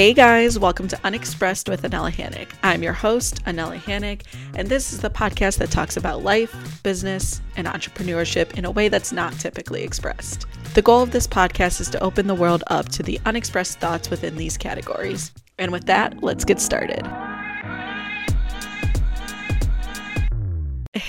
Hey 0.00 0.14
guys, 0.14 0.58
welcome 0.58 0.88
to 0.88 0.98
Unexpressed 1.04 1.68
with 1.68 1.82
Anella 1.82 2.10
Hannick. 2.10 2.48
I'm 2.62 2.82
your 2.82 2.94
host, 2.94 3.44
Anella 3.44 3.78
Hannick, 3.78 4.22
and 4.54 4.66
this 4.66 4.94
is 4.94 5.00
the 5.00 5.10
podcast 5.10 5.58
that 5.58 5.70
talks 5.70 5.94
about 5.94 6.22
life, 6.22 6.82
business, 6.82 7.42
and 7.54 7.66
entrepreneurship 7.66 8.56
in 8.56 8.64
a 8.64 8.70
way 8.70 8.88
that's 8.88 9.12
not 9.12 9.34
typically 9.34 9.82
expressed. 9.82 10.46
The 10.72 10.80
goal 10.80 11.02
of 11.02 11.10
this 11.10 11.26
podcast 11.26 11.82
is 11.82 11.90
to 11.90 12.02
open 12.02 12.28
the 12.28 12.34
world 12.34 12.64
up 12.68 12.88
to 12.92 13.02
the 13.02 13.20
unexpressed 13.26 13.78
thoughts 13.78 14.08
within 14.08 14.38
these 14.38 14.56
categories. 14.56 15.32
And 15.58 15.70
with 15.70 15.84
that, 15.84 16.22
let's 16.22 16.46
get 16.46 16.62
started. 16.62 17.06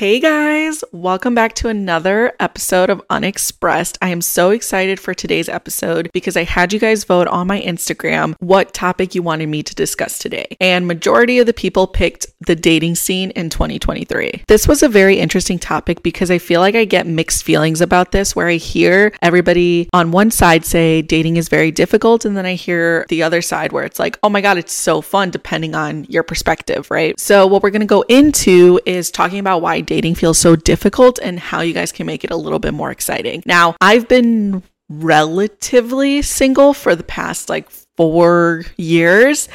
Hey 0.01 0.19
guys, 0.19 0.83
welcome 0.91 1.35
back 1.35 1.53
to 1.57 1.67
another 1.67 2.33
episode 2.39 2.89
of 2.89 3.03
Unexpressed. 3.11 3.99
I 4.01 4.09
am 4.09 4.19
so 4.19 4.49
excited 4.49 4.99
for 4.99 5.13
today's 5.13 5.47
episode 5.47 6.09
because 6.11 6.35
I 6.35 6.43
had 6.43 6.73
you 6.73 6.79
guys 6.79 7.03
vote 7.03 7.27
on 7.27 7.45
my 7.45 7.61
Instagram 7.61 8.33
what 8.39 8.73
topic 8.73 9.13
you 9.13 9.21
wanted 9.21 9.49
me 9.49 9.61
to 9.61 9.75
discuss 9.75 10.17
today. 10.17 10.57
And 10.59 10.87
majority 10.87 11.37
of 11.37 11.45
the 11.45 11.53
people 11.53 11.85
picked 11.85 12.25
the 12.47 12.55
dating 12.55 12.95
scene 12.95 13.29
in 13.35 13.51
2023. 13.51 14.45
This 14.47 14.67
was 14.67 14.81
a 14.81 14.89
very 14.89 15.19
interesting 15.19 15.59
topic 15.59 16.01
because 16.01 16.31
I 16.31 16.39
feel 16.39 16.61
like 16.61 16.73
I 16.73 16.85
get 16.85 17.05
mixed 17.05 17.43
feelings 17.43 17.79
about 17.79 18.11
this 18.11 18.35
where 18.35 18.47
I 18.47 18.55
hear 18.55 19.13
everybody 19.21 19.87
on 19.93 20.09
one 20.09 20.31
side 20.31 20.65
say 20.65 21.03
dating 21.03 21.37
is 21.37 21.47
very 21.47 21.69
difficult 21.69 22.25
and 22.25 22.35
then 22.35 22.47
I 22.47 22.55
hear 22.55 23.05
the 23.09 23.21
other 23.21 23.43
side 23.43 23.71
where 23.71 23.83
it's 23.83 23.99
like, 23.99 24.17
"Oh 24.23 24.29
my 24.29 24.41
god, 24.41 24.57
it's 24.57 24.73
so 24.73 25.01
fun" 25.01 25.29
depending 25.29 25.75
on 25.75 26.05
your 26.05 26.23
perspective, 26.23 26.89
right? 26.89 27.19
So 27.19 27.45
what 27.45 27.61
we're 27.61 27.69
going 27.69 27.81
to 27.81 27.85
go 27.85 28.01
into 28.09 28.79
is 28.87 29.11
talking 29.11 29.37
about 29.37 29.61
why 29.61 29.81
dating 29.91 30.15
feels 30.15 30.37
so 30.37 30.55
difficult 30.55 31.19
and 31.21 31.37
how 31.37 31.59
you 31.59 31.73
guys 31.73 31.91
can 31.91 32.05
make 32.05 32.23
it 32.23 32.31
a 32.31 32.35
little 32.37 32.59
bit 32.59 32.73
more 32.73 32.91
exciting. 32.91 33.43
Now, 33.45 33.75
I've 33.81 34.07
been 34.07 34.63
relatively 34.87 36.21
single 36.21 36.73
for 36.73 36.95
the 36.95 37.03
past 37.03 37.49
like 37.49 37.69
four 37.97 38.63
years. 38.77 39.49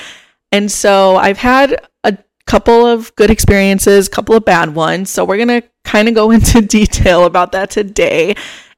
And 0.53 0.71
so 0.71 1.17
I've 1.17 1.39
had 1.39 1.81
a 2.05 2.19
couple 2.47 2.85
of 2.85 3.17
good 3.17 3.31
experiences, 3.31 4.09
a 4.09 4.11
couple 4.11 4.35
of 4.35 4.45
bad 4.45 4.75
ones. 4.75 5.09
So 5.09 5.25
we're 5.25 5.39
going 5.39 5.63
to 5.63 5.67
kind 5.85 6.07
of 6.07 6.15
go 6.15 6.31
into 6.37 6.61
detail 6.61 7.25
about 7.25 7.53
that 7.53 7.71
today. 7.71 8.35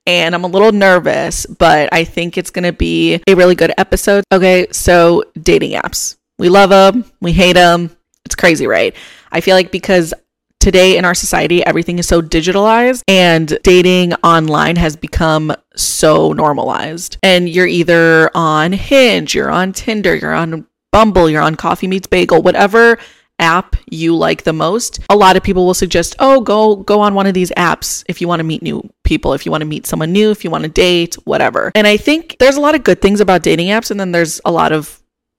And 0.07 0.37
I'm 0.37 0.45
a 0.45 0.49
little 0.49 0.71
nervous, 0.71 1.45
but 1.45 1.93
I 1.93 2.05
think 2.05 2.39
it's 2.39 2.51
going 2.51 2.67
to 2.67 2.73
be 2.73 3.21
a 3.27 3.35
really 3.35 3.57
good 3.57 3.73
episode. 3.79 4.23
Okay, 4.33 4.69
so 4.71 5.25
dating 5.43 5.73
apps. 5.73 6.19
We 6.39 6.51
love 6.51 6.71
them, 6.71 7.05
we 7.21 7.33
hate 7.33 7.55
them. 7.55 7.91
It's 8.25 8.37
crazy, 8.37 8.69
right? 8.69 8.95
I 9.33 9.41
feel 9.41 9.57
like 9.57 9.73
because 9.73 10.15
today 10.61 10.97
in 10.97 11.05
our 11.05 11.15
society, 11.15 11.65
everything 11.65 11.99
is 11.99 12.07
so 12.07 12.21
digitalized 12.21 13.03
and 13.09 13.59
dating 13.63 14.15
online 14.25 14.77
has 14.77 14.97
become 14.97 15.53
so 15.77 16.33
normalized. 16.33 17.19
And 17.23 17.49
you're 17.49 17.67
either 17.67 18.31
on 18.35 18.73
Hinge, 18.73 19.35
you're 19.35 19.51
on 19.51 19.73
Tinder, 19.73 20.15
you're 20.15 20.35
on 20.35 20.67
Bumble, 20.93 21.29
you're 21.29 21.43
on 21.43 21.55
Coffee 21.55 21.87
Meets 21.87 22.07
Bagel, 22.07 22.43
whatever 22.43 22.99
app 23.39 23.77
you 23.91 24.17
like 24.17 24.43
the 24.43 24.53
most 24.53 24.99
a 25.11 25.17
lot 25.17 25.37
of 25.37 25.43
people 25.43 25.65
will 25.65 25.75
suggest 25.75 26.17
oh 26.19 26.41
go 26.41 26.77
go 26.77 27.01
on 27.01 27.15
one 27.15 27.27
of 27.27 27.35
these 27.35 27.51
apps 27.53 28.03
if 28.09 28.21
you 28.21 28.27
want 28.27 28.41
to 28.41 28.45
meet 28.45 28.63
new 28.63 28.83
people 29.05 29.33
if 29.33 29.47
you 29.47 29.53
want 29.53 29.61
to 29.61 29.67
meet 29.67 29.87
someone 29.87 30.13
new 30.13 30.31
if 30.31 30.43
you 30.43 30.51
want 30.51 30.65
to 30.65 30.69
date 30.69 31.15
whatever 31.25 31.71
and 31.75 31.87
i 31.87 31.97
think 31.97 32.37
there's 32.41 32.57
a 32.57 32.61
lot 32.61 32.75
of 32.75 32.83
good 32.83 33.01
things 33.01 33.21
about 33.21 33.43
dating 33.43 33.69
apps 33.69 33.91
and 33.91 34.01
then 34.01 34.11
there's 34.11 34.41
a 34.45 34.51
lot 34.51 34.73
of 34.73 34.98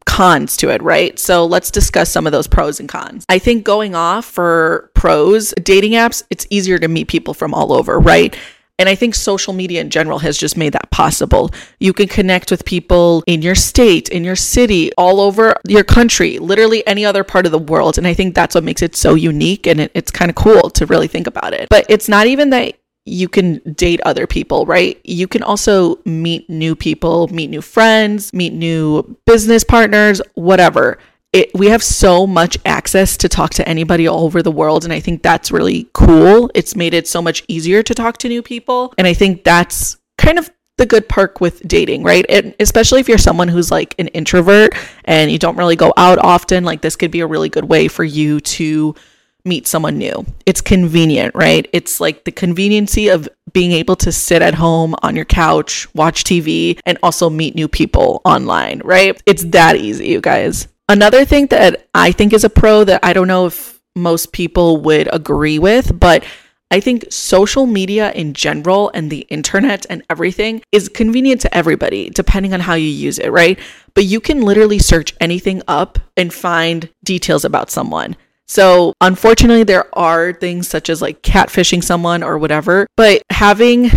cons 0.09 0.57
to 0.57 0.69
it, 0.69 0.81
right? 0.81 1.19
So 1.19 1.45
let's 1.45 1.69
discuss 1.69 2.09
some 2.09 2.25
of 2.25 2.31
those 2.31 2.47
pros 2.47 2.79
and 2.79 2.89
cons. 2.89 3.25
I 3.29 3.37
think 3.37 3.63
going 3.63 3.93
off 3.93 4.25
for 4.25 4.89
pros, 4.95 5.53
dating 5.61 5.91
apps, 5.91 6.23
it's 6.31 6.47
easier 6.49 6.79
to 6.79 6.87
meet 6.87 7.07
people 7.07 7.35
from 7.35 7.53
all 7.53 7.71
over, 7.71 7.99
right? 7.99 8.35
And 8.79 8.89
I 8.89 8.95
think 8.95 9.13
social 9.13 9.53
media 9.53 9.81
in 9.81 9.91
general 9.91 10.19
has 10.19 10.37
just 10.37 10.57
made 10.57 10.73
that 10.73 10.89
possible. 10.89 11.51
You 11.79 11.93
can 11.93 12.07
connect 12.07 12.49
with 12.49 12.65
people 12.65 13.23
in 13.27 13.41
your 13.41 13.53
state, 13.53 14.09
in 14.09 14.23
your 14.23 14.37
city, 14.37 14.91
all 14.97 15.19
over 15.19 15.55
your 15.67 15.83
country, 15.83 16.39
literally 16.39 16.85
any 16.87 17.05
other 17.05 17.23
part 17.23 17.45
of 17.45 17.51
the 17.51 17.59
world. 17.59 17.97
And 17.97 18.07
I 18.07 18.13
think 18.15 18.33
that's 18.33 18.55
what 18.55 18.63
makes 18.63 18.81
it 18.81 18.95
so 18.95 19.13
unique 19.13 19.67
and 19.67 19.81
it, 19.81 19.91
it's 19.93 20.09
kind 20.09 20.31
of 20.31 20.35
cool 20.35 20.69
to 20.71 20.85
really 20.87 21.07
think 21.07 21.27
about 21.27 21.53
it. 21.53 21.67
But 21.69 21.85
it's 21.87 22.09
not 22.09 22.25
even 22.25 22.49
that 22.49 22.78
you 23.09 23.27
can 23.27 23.59
date 23.73 23.99
other 24.05 24.27
people, 24.27 24.65
right? 24.65 24.99
You 25.03 25.27
can 25.27 25.43
also 25.43 25.99
meet 26.05 26.49
new 26.49 26.75
people, 26.75 27.27
meet 27.29 27.49
new 27.49 27.61
friends, 27.61 28.31
meet 28.33 28.53
new 28.53 29.17
business 29.25 29.63
partners, 29.63 30.21
whatever. 30.35 30.99
It, 31.31 31.51
we 31.53 31.67
have 31.67 31.83
so 31.83 32.25
much 32.25 32.57
access 32.65 33.17
to 33.17 33.29
talk 33.29 33.51
to 33.51 33.67
anybody 33.67 34.07
all 34.07 34.25
over 34.25 34.41
the 34.41 34.51
world 34.51 34.83
and 34.83 34.91
i 34.91 34.99
think 34.99 35.21
that's 35.21 35.51
really 35.51 35.87
cool 35.93 36.49
it's 36.55 36.75
made 36.75 36.95
it 36.95 37.07
so 37.07 37.21
much 37.21 37.43
easier 37.47 37.83
to 37.83 37.93
talk 37.93 38.17
to 38.17 38.27
new 38.27 38.41
people 38.41 38.95
and 38.97 39.05
i 39.05 39.13
think 39.13 39.43
that's 39.43 39.97
kind 40.17 40.39
of 40.39 40.49
the 40.79 40.87
good 40.87 41.07
perk 41.07 41.39
with 41.39 41.61
dating 41.67 42.01
right 42.01 42.25
and 42.29 42.55
especially 42.59 42.99
if 42.99 43.07
you're 43.07 43.19
someone 43.19 43.47
who's 43.47 43.69
like 43.69 43.93
an 43.99 44.07
introvert 44.07 44.73
and 45.05 45.29
you 45.29 45.37
don't 45.37 45.55
really 45.55 45.75
go 45.75 45.93
out 45.97 46.17
often 46.17 46.63
like 46.63 46.81
this 46.81 46.95
could 46.95 47.11
be 47.11 47.19
a 47.19 47.27
really 47.27 47.49
good 47.49 47.65
way 47.65 47.87
for 47.87 48.03
you 48.03 48.39
to 48.39 48.95
meet 49.45 49.67
someone 49.67 49.97
new. 49.97 50.25
It's 50.45 50.61
convenient, 50.61 51.35
right? 51.35 51.67
It's 51.73 51.99
like 51.99 52.23
the 52.23 52.31
conveniency 52.31 53.07
of 53.09 53.27
being 53.53 53.71
able 53.71 53.95
to 53.97 54.11
sit 54.11 54.41
at 54.41 54.53
home 54.53 54.95
on 55.01 55.15
your 55.15 55.25
couch, 55.25 55.87
watch 55.95 56.23
TV, 56.23 56.79
and 56.85 56.97
also 57.01 57.29
meet 57.29 57.55
new 57.55 57.67
people 57.67 58.21
online, 58.25 58.81
right? 58.83 59.21
It's 59.25 59.43
that 59.45 59.75
easy, 59.75 60.07
you 60.07 60.21
guys. 60.21 60.67
Another 60.87 61.25
thing 61.25 61.47
that 61.47 61.87
I 61.93 62.11
think 62.11 62.33
is 62.33 62.43
a 62.43 62.49
pro 62.49 62.83
that 62.83 62.99
I 63.03 63.13
don't 63.13 63.27
know 63.27 63.45
if 63.45 63.79
most 63.95 64.31
people 64.31 64.77
would 64.81 65.07
agree 65.13 65.59
with, 65.59 65.99
but 65.99 66.23
I 66.71 66.79
think 66.79 67.05
social 67.09 67.65
media 67.65 68.11
in 68.11 68.33
general 68.33 68.91
and 68.93 69.09
the 69.09 69.21
internet 69.21 69.87
and 69.89 70.03
everything 70.09 70.61
is 70.71 70.87
convenient 70.87 71.41
to 71.41 71.55
everybody, 71.55 72.11
depending 72.11 72.53
on 72.53 72.59
how 72.59 72.75
you 72.75 72.87
use 72.87 73.17
it, 73.17 73.31
right? 73.31 73.57
But 73.95 74.05
you 74.05 74.21
can 74.21 74.41
literally 74.41 74.77
search 74.77 75.15
anything 75.19 75.63
up 75.67 75.97
and 76.15 76.31
find 76.31 76.89
details 77.03 77.43
about 77.43 77.71
someone. 77.71 78.15
So, 78.49 78.93
unfortunately, 78.99 79.63
there 79.63 79.95
are 79.95 80.33
things 80.33 80.67
such 80.67 80.89
as 80.89 81.03
like 81.03 81.21
catfishing 81.21 81.83
someone 81.83 82.23
or 82.23 82.39
whatever, 82.39 82.87
but 82.97 83.21
having 83.29 83.91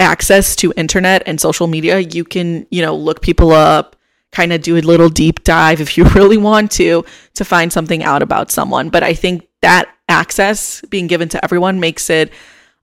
access 0.00 0.56
to 0.56 0.72
internet 0.76 1.22
and 1.26 1.40
social 1.40 1.68
media, 1.68 2.00
you 2.00 2.24
can, 2.24 2.66
you 2.72 2.82
know, 2.82 2.96
look 2.96 3.22
people 3.22 3.52
up, 3.52 3.94
kind 4.32 4.52
of 4.52 4.62
do 4.62 4.76
a 4.76 4.80
little 4.80 5.08
deep 5.08 5.44
dive 5.44 5.80
if 5.80 5.96
you 5.96 6.04
really 6.06 6.36
want 6.36 6.72
to 6.72 7.04
to 7.34 7.44
find 7.44 7.72
something 7.72 8.02
out 8.02 8.20
about 8.20 8.50
someone. 8.50 8.88
But 8.88 9.04
I 9.04 9.14
think 9.14 9.46
that 9.62 9.88
access 10.08 10.80
being 10.90 11.06
given 11.06 11.28
to 11.28 11.44
everyone 11.44 11.78
makes 11.78 12.10
it 12.10 12.32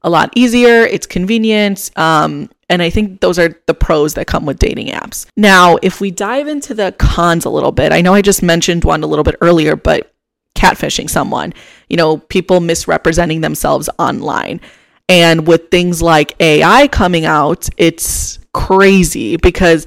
a 0.04 0.10
lot 0.10 0.32
easier. 0.34 0.84
It's 0.84 1.06
convenient. 1.06 1.92
Um, 1.98 2.50
and 2.70 2.82
I 2.82 2.90
think 2.90 3.20
those 3.20 3.38
are 3.38 3.54
the 3.68 3.74
pros 3.74 4.14
that 4.14 4.28
come 4.28 4.46
with 4.46 4.60
dating 4.60 4.88
apps. 4.88 5.26
Now, 5.36 5.78
if 5.82 6.00
we 6.00 6.10
dive 6.10 6.48
into 6.48 6.74
the 6.74 6.96
cons 6.98 7.44
a 7.44 7.50
little 7.50 7.74
bit, 7.74 7.92
I 7.92 8.00
know 8.00 8.14
I 8.14 8.22
just 8.22 8.42
mentioned 8.42 8.86
one 8.86 9.04
a 9.04 9.08
little 9.08 9.24
bit 9.24 9.36
earlier, 9.42 9.76
but 9.76 10.11
catfishing 10.56 11.10
someone, 11.10 11.54
you 11.90 11.98
know, 11.98 12.18
people 12.18 12.60
misrepresenting 12.60 13.42
themselves 13.42 13.90
online. 13.98 14.62
And 15.10 15.48
with 15.48 15.70
things 15.72 16.02
like 16.02 16.34
AI 16.40 16.88
coming 16.88 17.26
out, 17.26 17.68
it's 17.78 18.40
crazy 18.54 19.38
because 19.38 19.86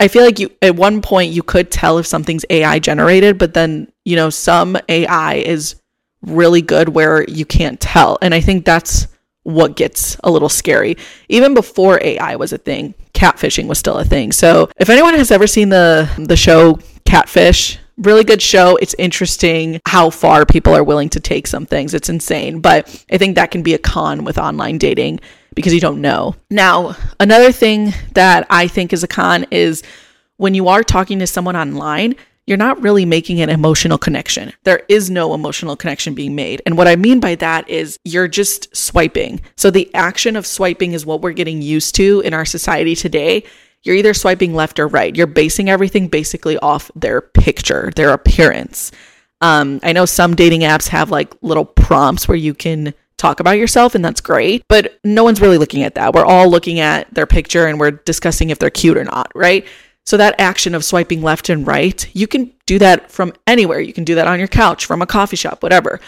I 0.00 0.08
feel 0.08 0.24
like 0.24 0.38
you 0.38 0.50
at 0.62 0.74
one 0.76 1.00
point 1.00 1.32
you 1.32 1.42
could 1.42 1.70
tell 1.70 1.98
if 1.98 2.06
something's 2.06 2.44
AI 2.50 2.78
generated, 2.78 3.38
but 3.38 3.54
then, 3.54 3.92
you 4.04 4.16
know, 4.16 4.30
some 4.30 4.76
AI 4.88 5.34
is 5.34 5.76
really 6.22 6.62
good 6.62 6.88
where 6.88 7.24
you 7.24 7.44
can't 7.44 7.80
tell. 7.80 8.18
And 8.20 8.34
I 8.34 8.40
think 8.40 8.64
that's 8.64 9.06
what 9.44 9.76
gets 9.76 10.16
a 10.24 10.30
little 10.30 10.48
scary. 10.48 10.96
Even 11.28 11.54
before 11.54 12.00
AI 12.02 12.34
was 12.36 12.52
a 12.52 12.58
thing, 12.58 12.94
catfishing 13.12 13.66
was 13.66 13.78
still 13.78 13.98
a 13.98 14.04
thing. 14.04 14.32
So, 14.32 14.70
if 14.78 14.90
anyone 14.90 15.14
has 15.14 15.30
ever 15.30 15.46
seen 15.46 15.68
the 15.68 16.10
the 16.18 16.36
show 16.36 16.78
Catfish, 17.04 17.78
really 17.96 18.24
good 18.24 18.42
show. 18.42 18.76
It's 18.76 18.94
interesting 18.98 19.80
how 19.86 20.10
far 20.10 20.44
people 20.44 20.74
are 20.74 20.84
willing 20.84 21.08
to 21.10 21.20
take 21.20 21.46
some 21.46 21.66
things. 21.66 21.94
It's 21.94 22.08
insane. 22.08 22.60
But 22.60 23.04
I 23.10 23.18
think 23.18 23.34
that 23.34 23.50
can 23.50 23.62
be 23.62 23.74
a 23.74 23.78
con 23.78 24.24
with 24.24 24.38
online 24.38 24.78
dating 24.78 25.20
because 25.54 25.72
you 25.72 25.80
don't 25.80 26.00
know. 26.00 26.34
Now, 26.50 26.96
another 27.20 27.52
thing 27.52 27.92
that 28.14 28.46
I 28.50 28.66
think 28.66 28.92
is 28.92 29.02
a 29.02 29.08
con 29.08 29.46
is 29.50 29.82
when 30.36 30.54
you 30.54 30.68
are 30.68 30.82
talking 30.82 31.20
to 31.20 31.26
someone 31.26 31.56
online, 31.56 32.16
you're 32.46 32.58
not 32.58 32.82
really 32.82 33.06
making 33.06 33.40
an 33.40 33.48
emotional 33.48 33.96
connection. 33.96 34.52
There 34.64 34.82
is 34.88 35.08
no 35.08 35.32
emotional 35.32 35.76
connection 35.76 36.14
being 36.14 36.34
made. 36.34 36.60
And 36.66 36.76
what 36.76 36.88
I 36.88 36.96
mean 36.96 37.20
by 37.20 37.36
that 37.36 37.68
is 37.70 37.98
you're 38.04 38.28
just 38.28 38.74
swiping. 38.76 39.40
So 39.56 39.70
the 39.70 39.92
action 39.94 40.36
of 40.36 40.46
swiping 40.46 40.92
is 40.92 41.06
what 41.06 41.22
we're 41.22 41.32
getting 41.32 41.62
used 41.62 41.94
to 41.94 42.20
in 42.20 42.34
our 42.34 42.44
society 42.44 42.94
today 42.94 43.44
you're 43.84 43.94
either 43.94 44.14
swiping 44.14 44.54
left 44.54 44.78
or 44.78 44.88
right. 44.88 45.14
You're 45.14 45.26
basing 45.26 45.68
everything 45.68 46.08
basically 46.08 46.56
off 46.58 46.90
their 46.96 47.20
picture, 47.44 47.92
their 47.94 48.14
appearance. 48.14 48.90
Um, 49.42 49.78
I 49.82 49.92
know 49.92 50.06
some 50.06 50.34
dating 50.34 50.62
apps 50.62 50.88
have 50.88 51.10
like 51.10 51.34
little 51.42 51.66
prompts 51.66 52.26
where 52.26 52.38
you 52.38 52.54
can 52.54 52.94
talk 53.18 53.38
about 53.38 53.58
yourself, 53.58 53.94
and 53.94 54.02
that's 54.02 54.22
great, 54.22 54.64
but 54.66 54.98
no 55.04 55.22
one's 55.24 55.42
really 55.42 55.58
looking 55.58 55.82
at 55.82 55.94
that. 55.96 56.14
We're 56.14 56.24
all 56.24 56.48
looking 56.48 56.80
at 56.80 57.12
their 57.12 57.26
picture 57.26 57.66
and 57.66 57.78
we're 57.78 57.90
discussing 57.90 58.48
if 58.48 58.58
they're 58.58 58.70
cute 58.70 58.96
or 58.96 59.04
not, 59.04 59.30
right? 59.34 59.66
So 60.06 60.16
that 60.16 60.34
action 60.38 60.74
of 60.74 60.86
swiping 60.86 61.20
left 61.20 61.50
and 61.50 61.66
right, 61.66 62.08
you 62.16 62.26
can 62.26 62.50
do 62.64 62.78
that 62.78 63.10
from 63.10 63.34
anywhere. 63.46 63.80
You 63.80 63.92
can 63.92 64.04
do 64.04 64.14
that 64.14 64.26
on 64.26 64.38
your 64.38 64.48
couch, 64.48 64.86
from 64.86 65.02
a 65.02 65.06
coffee 65.06 65.36
shop, 65.36 65.62
whatever. 65.62 66.00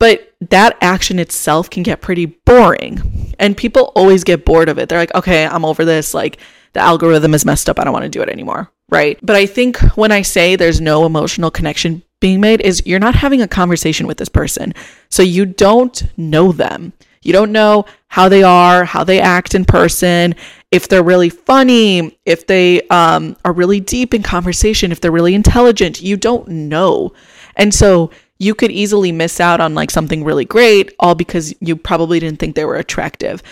But 0.00 0.34
that 0.50 0.76
action 0.80 1.20
itself 1.20 1.70
can 1.70 1.84
get 1.84 2.00
pretty 2.00 2.26
boring. 2.26 3.36
And 3.38 3.56
people 3.56 3.92
always 3.94 4.24
get 4.24 4.44
bored 4.44 4.68
of 4.68 4.78
it. 4.78 4.88
They're 4.88 4.98
like, 4.98 5.14
okay, 5.14 5.46
I'm 5.46 5.64
over 5.64 5.84
this. 5.84 6.12
Like, 6.12 6.40
the 6.72 6.80
algorithm 6.80 7.34
is 7.34 7.44
messed 7.44 7.68
up. 7.68 7.78
I 7.78 7.84
don't 7.84 7.92
want 7.92 8.04
to 8.04 8.08
do 8.08 8.22
it 8.22 8.28
anymore. 8.28 8.70
Right. 8.88 9.18
But 9.22 9.36
I 9.36 9.46
think 9.46 9.78
when 9.96 10.12
I 10.12 10.22
say 10.22 10.56
there's 10.56 10.80
no 10.80 11.06
emotional 11.06 11.50
connection 11.50 12.02
being 12.20 12.40
made, 12.40 12.60
is 12.60 12.82
you're 12.86 13.00
not 13.00 13.14
having 13.14 13.42
a 13.42 13.48
conversation 13.48 14.06
with 14.06 14.18
this 14.18 14.28
person. 14.28 14.74
So 15.08 15.22
you 15.22 15.46
don't 15.46 16.02
know 16.16 16.52
them. 16.52 16.92
You 17.22 17.32
don't 17.32 17.52
know 17.52 17.86
how 18.08 18.28
they 18.28 18.42
are, 18.42 18.84
how 18.84 19.04
they 19.04 19.20
act 19.20 19.54
in 19.54 19.64
person, 19.64 20.34
if 20.70 20.88
they're 20.88 21.02
really 21.02 21.30
funny, 21.30 22.18
if 22.24 22.46
they 22.46 22.82
um, 22.88 23.36
are 23.44 23.52
really 23.52 23.78
deep 23.78 24.14
in 24.14 24.22
conversation, 24.22 24.90
if 24.90 25.00
they're 25.00 25.10
really 25.10 25.34
intelligent. 25.34 26.00
You 26.02 26.16
don't 26.16 26.48
know. 26.48 27.12
And 27.56 27.72
so 27.72 28.10
you 28.38 28.54
could 28.54 28.72
easily 28.72 29.12
miss 29.12 29.38
out 29.38 29.60
on 29.60 29.74
like 29.74 29.90
something 29.90 30.24
really 30.24 30.44
great 30.44 30.92
all 30.98 31.14
because 31.14 31.54
you 31.60 31.76
probably 31.76 32.18
didn't 32.18 32.40
think 32.40 32.56
they 32.56 32.64
were 32.64 32.76
attractive. 32.76 33.42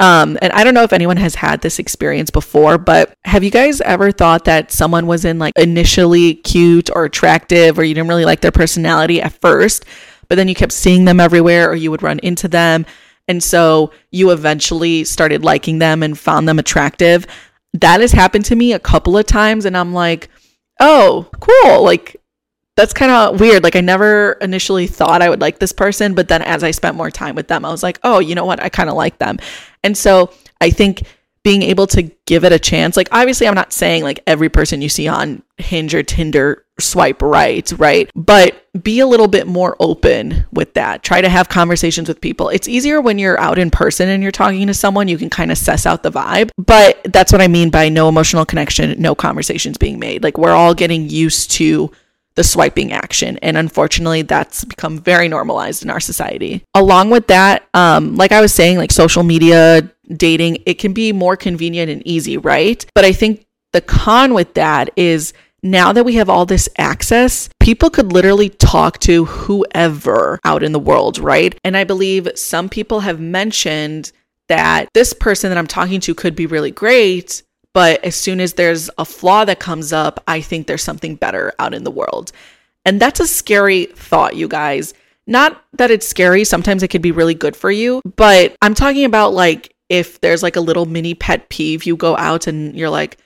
Um, 0.00 0.38
and 0.40 0.52
I 0.52 0.62
don't 0.62 0.74
know 0.74 0.84
if 0.84 0.92
anyone 0.92 1.16
has 1.16 1.34
had 1.34 1.60
this 1.60 1.80
experience 1.80 2.30
before, 2.30 2.78
but 2.78 3.12
have 3.24 3.42
you 3.42 3.50
guys 3.50 3.80
ever 3.80 4.12
thought 4.12 4.44
that 4.44 4.70
someone 4.70 5.08
was 5.08 5.24
in 5.24 5.40
like 5.40 5.58
initially 5.58 6.34
cute 6.34 6.88
or 6.94 7.04
attractive, 7.04 7.78
or 7.78 7.84
you 7.84 7.94
didn't 7.94 8.08
really 8.08 8.24
like 8.24 8.40
their 8.40 8.52
personality 8.52 9.20
at 9.20 9.40
first, 9.40 9.84
but 10.28 10.36
then 10.36 10.46
you 10.46 10.54
kept 10.54 10.72
seeing 10.72 11.04
them 11.04 11.18
everywhere, 11.18 11.68
or 11.68 11.74
you 11.74 11.90
would 11.90 12.02
run 12.02 12.20
into 12.20 12.46
them, 12.46 12.86
and 13.26 13.42
so 13.42 13.92
you 14.12 14.30
eventually 14.30 15.02
started 15.02 15.42
liking 15.42 15.80
them 15.80 16.02
and 16.04 16.16
found 16.18 16.48
them 16.48 16.60
attractive? 16.60 17.26
That 17.74 18.00
has 18.00 18.12
happened 18.12 18.44
to 18.46 18.56
me 18.56 18.72
a 18.72 18.78
couple 18.78 19.18
of 19.18 19.26
times, 19.26 19.64
and 19.64 19.76
I'm 19.76 19.92
like, 19.92 20.30
oh, 20.80 21.28
cool. 21.40 21.82
Like 21.82 22.16
that's 22.76 22.92
kind 22.92 23.10
of 23.10 23.40
weird. 23.40 23.64
Like 23.64 23.74
I 23.74 23.80
never 23.80 24.32
initially 24.40 24.86
thought 24.86 25.20
I 25.20 25.28
would 25.28 25.40
like 25.40 25.58
this 25.58 25.72
person, 25.72 26.14
but 26.14 26.28
then 26.28 26.42
as 26.42 26.62
I 26.62 26.70
spent 26.70 26.96
more 26.96 27.10
time 27.10 27.34
with 27.34 27.48
them, 27.48 27.64
I 27.64 27.70
was 27.70 27.82
like, 27.82 27.98
"Oh, 28.04 28.20
you 28.20 28.36
know 28.36 28.44
what? 28.44 28.62
I 28.62 28.68
kind 28.68 28.88
of 28.88 28.94
like 28.94 29.18
them." 29.18 29.38
And 29.82 29.96
so, 29.96 30.32
I 30.60 30.70
think 30.70 31.02
being 31.48 31.62
able 31.62 31.86
to 31.86 32.02
give 32.26 32.44
it 32.44 32.52
a 32.52 32.58
chance. 32.58 32.94
Like 32.96 33.08
obviously 33.10 33.46
I'm 33.46 33.54
not 33.54 33.72
saying 33.72 34.02
like 34.02 34.20
every 34.26 34.50
person 34.50 34.82
you 34.82 34.90
see 34.90 35.08
on 35.08 35.42
Hinge 35.56 35.94
or 35.94 36.02
Tinder 36.02 36.64
swipe 36.78 37.22
right, 37.22 37.72
right? 37.78 38.10
But 38.14 38.66
be 38.82 39.00
a 39.00 39.06
little 39.06 39.28
bit 39.28 39.46
more 39.46 39.76
open 39.80 40.44
with 40.52 40.74
that. 40.74 41.02
Try 41.02 41.20
to 41.20 41.28
have 41.28 41.48
conversations 41.48 42.06
with 42.06 42.20
people. 42.20 42.50
It's 42.50 42.68
easier 42.68 43.00
when 43.00 43.18
you're 43.18 43.40
out 43.40 43.58
in 43.58 43.70
person 43.70 44.08
and 44.08 44.22
you're 44.22 44.30
talking 44.30 44.66
to 44.66 44.74
someone, 44.74 45.08
you 45.08 45.16
can 45.16 45.30
kind 45.30 45.50
of 45.50 45.58
suss 45.58 45.86
out 45.86 46.02
the 46.02 46.12
vibe. 46.12 46.50
But 46.58 47.00
that's 47.04 47.32
what 47.32 47.40
I 47.40 47.48
mean 47.48 47.70
by 47.70 47.88
no 47.88 48.08
emotional 48.08 48.44
connection, 48.44 49.00
no 49.00 49.14
conversations 49.14 49.78
being 49.78 49.98
made. 49.98 50.22
Like 50.22 50.36
we're 50.36 50.52
all 50.52 50.74
getting 50.74 51.08
used 51.08 51.50
to 51.52 51.90
the 52.38 52.44
swiping 52.44 52.92
action. 52.92 53.36
And 53.42 53.56
unfortunately, 53.56 54.22
that's 54.22 54.64
become 54.64 55.00
very 55.00 55.26
normalized 55.26 55.82
in 55.82 55.90
our 55.90 55.98
society. 55.98 56.62
Along 56.72 57.10
with 57.10 57.26
that, 57.26 57.68
um, 57.74 58.14
like 58.14 58.30
I 58.30 58.40
was 58.40 58.54
saying, 58.54 58.78
like 58.78 58.92
social 58.92 59.24
media, 59.24 59.90
dating, 60.06 60.62
it 60.64 60.74
can 60.74 60.92
be 60.92 61.12
more 61.12 61.36
convenient 61.36 61.90
and 61.90 62.00
easy, 62.06 62.36
right? 62.36 62.86
But 62.94 63.04
I 63.04 63.10
think 63.10 63.44
the 63.72 63.80
con 63.80 64.34
with 64.34 64.54
that 64.54 64.90
is 64.94 65.32
now 65.64 65.92
that 65.92 66.04
we 66.04 66.14
have 66.14 66.30
all 66.30 66.46
this 66.46 66.68
access, 66.78 67.48
people 67.58 67.90
could 67.90 68.12
literally 68.12 68.50
talk 68.50 69.00
to 69.00 69.24
whoever 69.24 70.38
out 70.44 70.62
in 70.62 70.70
the 70.70 70.78
world, 70.78 71.18
right? 71.18 71.58
And 71.64 71.76
I 71.76 71.82
believe 71.82 72.28
some 72.36 72.68
people 72.68 73.00
have 73.00 73.18
mentioned 73.18 74.12
that 74.46 74.90
this 74.94 75.12
person 75.12 75.50
that 75.50 75.58
I'm 75.58 75.66
talking 75.66 75.98
to 76.02 76.14
could 76.14 76.36
be 76.36 76.46
really 76.46 76.70
great, 76.70 77.42
but 77.78 78.04
as 78.04 78.16
soon 78.16 78.40
as 78.40 78.54
there's 78.54 78.90
a 78.98 79.04
flaw 79.04 79.44
that 79.44 79.60
comes 79.60 79.92
up, 79.92 80.20
I 80.26 80.40
think 80.40 80.66
there's 80.66 80.82
something 80.82 81.14
better 81.14 81.52
out 81.60 81.74
in 81.74 81.84
the 81.84 81.92
world. 81.92 82.32
And 82.84 82.98
that's 82.98 83.20
a 83.20 83.26
scary 83.28 83.84
thought, 83.84 84.34
you 84.34 84.48
guys. 84.48 84.94
Not 85.28 85.62
that 85.74 85.92
it's 85.92 86.04
scary, 86.04 86.42
sometimes 86.42 86.82
it 86.82 86.88
could 86.88 87.02
be 87.02 87.12
really 87.12 87.34
good 87.34 87.54
for 87.54 87.70
you, 87.70 88.02
but 88.16 88.56
I'm 88.62 88.74
talking 88.74 89.04
about 89.04 89.32
like 89.32 89.76
if 89.88 90.20
there's 90.22 90.42
like 90.42 90.56
a 90.56 90.60
little 90.60 90.86
mini 90.86 91.14
pet 91.14 91.50
peeve, 91.50 91.84
you 91.84 91.94
go 91.94 92.16
out 92.16 92.48
and 92.48 92.74
you're 92.74 92.90
like, 92.90 93.18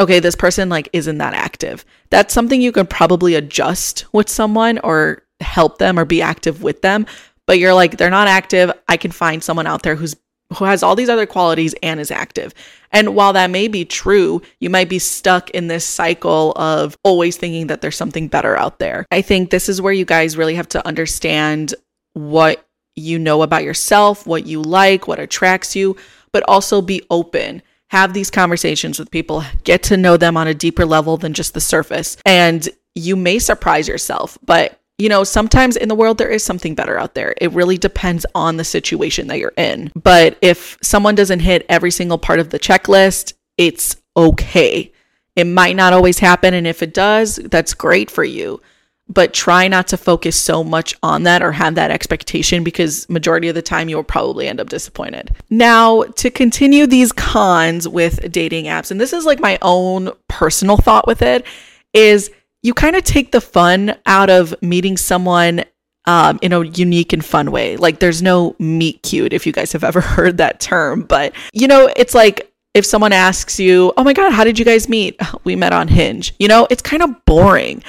okay, 0.00 0.18
this 0.18 0.34
person 0.34 0.68
like 0.68 0.88
isn't 0.92 1.18
that 1.18 1.34
active. 1.34 1.84
That's 2.10 2.34
something 2.34 2.60
you 2.60 2.72
can 2.72 2.88
probably 2.88 3.36
adjust 3.36 4.12
with 4.12 4.28
someone 4.28 4.80
or 4.80 5.22
help 5.40 5.78
them 5.78 6.00
or 6.00 6.04
be 6.04 6.20
active 6.20 6.64
with 6.64 6.82
them. 6.82 7.06
But 7.46 7.60
you're 7.60 7.74
like, 7.74 7.96
they're 7.96 8.10
not 8.10 8.26
active. 8.26 8.72
I 8.88 8.96
can 8.96 9.12
find 9.12 9.40
someone 9.40 9.68
out 9.68 9.84
there 9.84 9.94
who's 9.94 10.16
who 10.56 10.64
has 10.64 10.82
all 10.82 10.96
these 10.96 11.08
other 11.08 11.26
qualities 11.26 11.74
and 11.82 12.00
is 12.00 12.10
active. 12.10 12.54
And 12.92 13.14
while 13.14 13.32
that 13.34 13.50
may 13.50 13.68
be 13.68 13.84
true, 13.84 14.42
you 14.58 14.68
might 14.68 14.88
be 14.88 14.98
stuck 14.98 15.50
in 15.50 15.68
this 15.68 15.84
cycle 15.84 16.52
of 16.56 16.96
always 17.04 17.36
thinking 17.36 17.68
that 17.68 17.80
there's 17.80 17.96
something 17.96 18.28
better 18.28 18.56
out 18.56 18.78
there. 18.78 19.06
I 19.10 19.22
think 19.22 19.50
this 19.50 19.68
is 19.68 19.80
where 19.80 19.92
you 19.92 20.04
guys 20.04 20.36
really 20.36 20.56
have 20.56 20.68
to 20.70 20.86
understand 20.86 21.74
what 22.14 22.66
you 22.96 23.18
know 23.18 23.42
about 23.42 23.62
yourself, 23.62 24.26
what 24.26 24.46
you 24.46 24.60
like, 24.60 25.06
what 25.06 25.20
attracts 25.20 25.76
you, 25.76 25.96
but 26.32 26.42
also 26.48 26.82
be 26.82 27.02
open. 27.10 27.62
Have 27.90 28.12
these 28.12 28.30
conversations 28.30 28.98
with 28.98 29.10
people, 29.10 29.44
get 29.64 29.82
to 29.84 29.96
know 29.96 30.16
them 30.16 30.36
on 30.36 30.48
a 30.48 30.54
deeper 30.54 30.84
level 30.84 31.16
than 31.16 31.32
just 31.32 31.54
the 31.54 31.60
surface. 31.60 32.16
And 32.26 32.68
you 32.94 33.14
may 33.14 33.38
surprise 33.38 33.86
yourself, 33.86 34.36
but 34.44 34.79
you 35.00 35.08
know, 35.08 35.24
sometimes 35.24 35.76
in 35.76 35.88
the 35.88 35.94
world 35.94 36.18
there 36.18 36.28
is 36.28 36.44
something 36.44 36.74
better 36.74 36.98
out 36.98 37.14
there. 37.14 37.34
It 37.40 37.52
really 37.52 37.78
depends 37.78 38.26
on 38.34 38.58
the 38.58 38.64
situation 38.64 39.28
that 39.28 39.38
you're 39.38 39.54
in. 39.56 39.90
But 39.94 40.36
if 40.42 40.76
someone 40.82 41.14
doesn't 41.14 41.40
hit 41.40 41.64
every 41.68 41.90
single 41.90 42.18
part 42.18 42.38
of 42.38 42.50
the 42.50 42.58
checklist, 42.58 43.32
it's 43.56 43.96
okay. 44.16 44.92
It 45.36 45.44
might 45.44 45.76
not 45.76 45.94
always 45.94 46.18
happen. 46.18 46.52
And 46.52 46.66
if 46.66 46.82
it 46.82 46.92
does, 46.92 47.36
that's 47.36 47.72
great 47.72 48.10
for 48.10 48.24
you. 48.24 48.60
But 49.08 49.32
try 49.32 49.68
not 49.68 49.88
to 49.88 49.96
focus 49.96 50.36
so 50.36 50.62
much 50.62 50.94
on 51.02 51.22
that 51.24 51.42
or 51.42 51.50
have 51.50 51.74
that 51.76 51.90
expectation 51.90 52.62
because 52.62 53.08
majority 53.08 53.48
of 53.48 53.54
the 53.54 53.62
time 53.62 53.88
you'll 53.88 54.04
probably 54.04 54.46
end 54.46 54.60
up 54.60 54.68
disappointed. 54.68 55.34
Now, 55.48 56.02
to 56.02 56.30
continue 56.30 56.86
these 56.86 57.10
cons 57.10 57.88
with 57.88 58.30
dating 58.30 58.66
apps, 58.66 58.90
and 58.90 59.00
this 59.00 59.12
is 59.12 59.24
like 59.24 59.40
my 59.40 59.58
own 59.62 60.10
personal 60.28 60.76
thought 60.76 61.08
with 61.08 61.22
it, 61.22 61.44
is 61.92 62.30
you 62.62 62.74
kind 62.74 62.96
of 62.96 63.04
take 63.04 63.32
the 63.32 63.40
fun 63.40 63.96
out 64.06 64.30
of 64.30 64.54
meeting 64.62 64.96
someone 64.96 65.64
um, 66.06 66.38
in 66.42 66.52
a 66.52 66.64
unique 66.64 67.12
and 67.12 67.24
fun 67.24 67.50
way. 67.50 67.76
Like 67.76 68.00
there's 68.00 68.22
no 68.22 68.56
meet 68.58 69.02
cute 69.02 69.32
if 69.32 69.46
you 69.46 69.52
guys 69.52 69.72
have 69.72 69.84
ever 69.84 70.00
heard 70.00 70.38
that 70.38 70.60
term, 70.60 71.02
but 71.02 71.34
you 71.52 71.68
know, 71.68 71.90
it's 71.96 72.14
like 72.14 72.52
if 72.74 72.86
someone 72.86 73.12
asks 73.12 73.58
you, 73.58 73.92
"Oh 73.96 74.04
my 74.04 74.12
god, 74.12 74.32
how 74.32 74.44
did 74.44 74.58
you 74.58 74.64
guys 74.64 74.88
meet?" 74.88 75.20
We 75.44 75.56
met 75.56 75.72
on 75.72 75.88
Hinge. 75.88 76.34
You 76.38 76.48
know, 76.48 76.66
it's 76.70 76.82
kind 76.82 77.02
of 77.02 77.24
boring. 77.24 77.82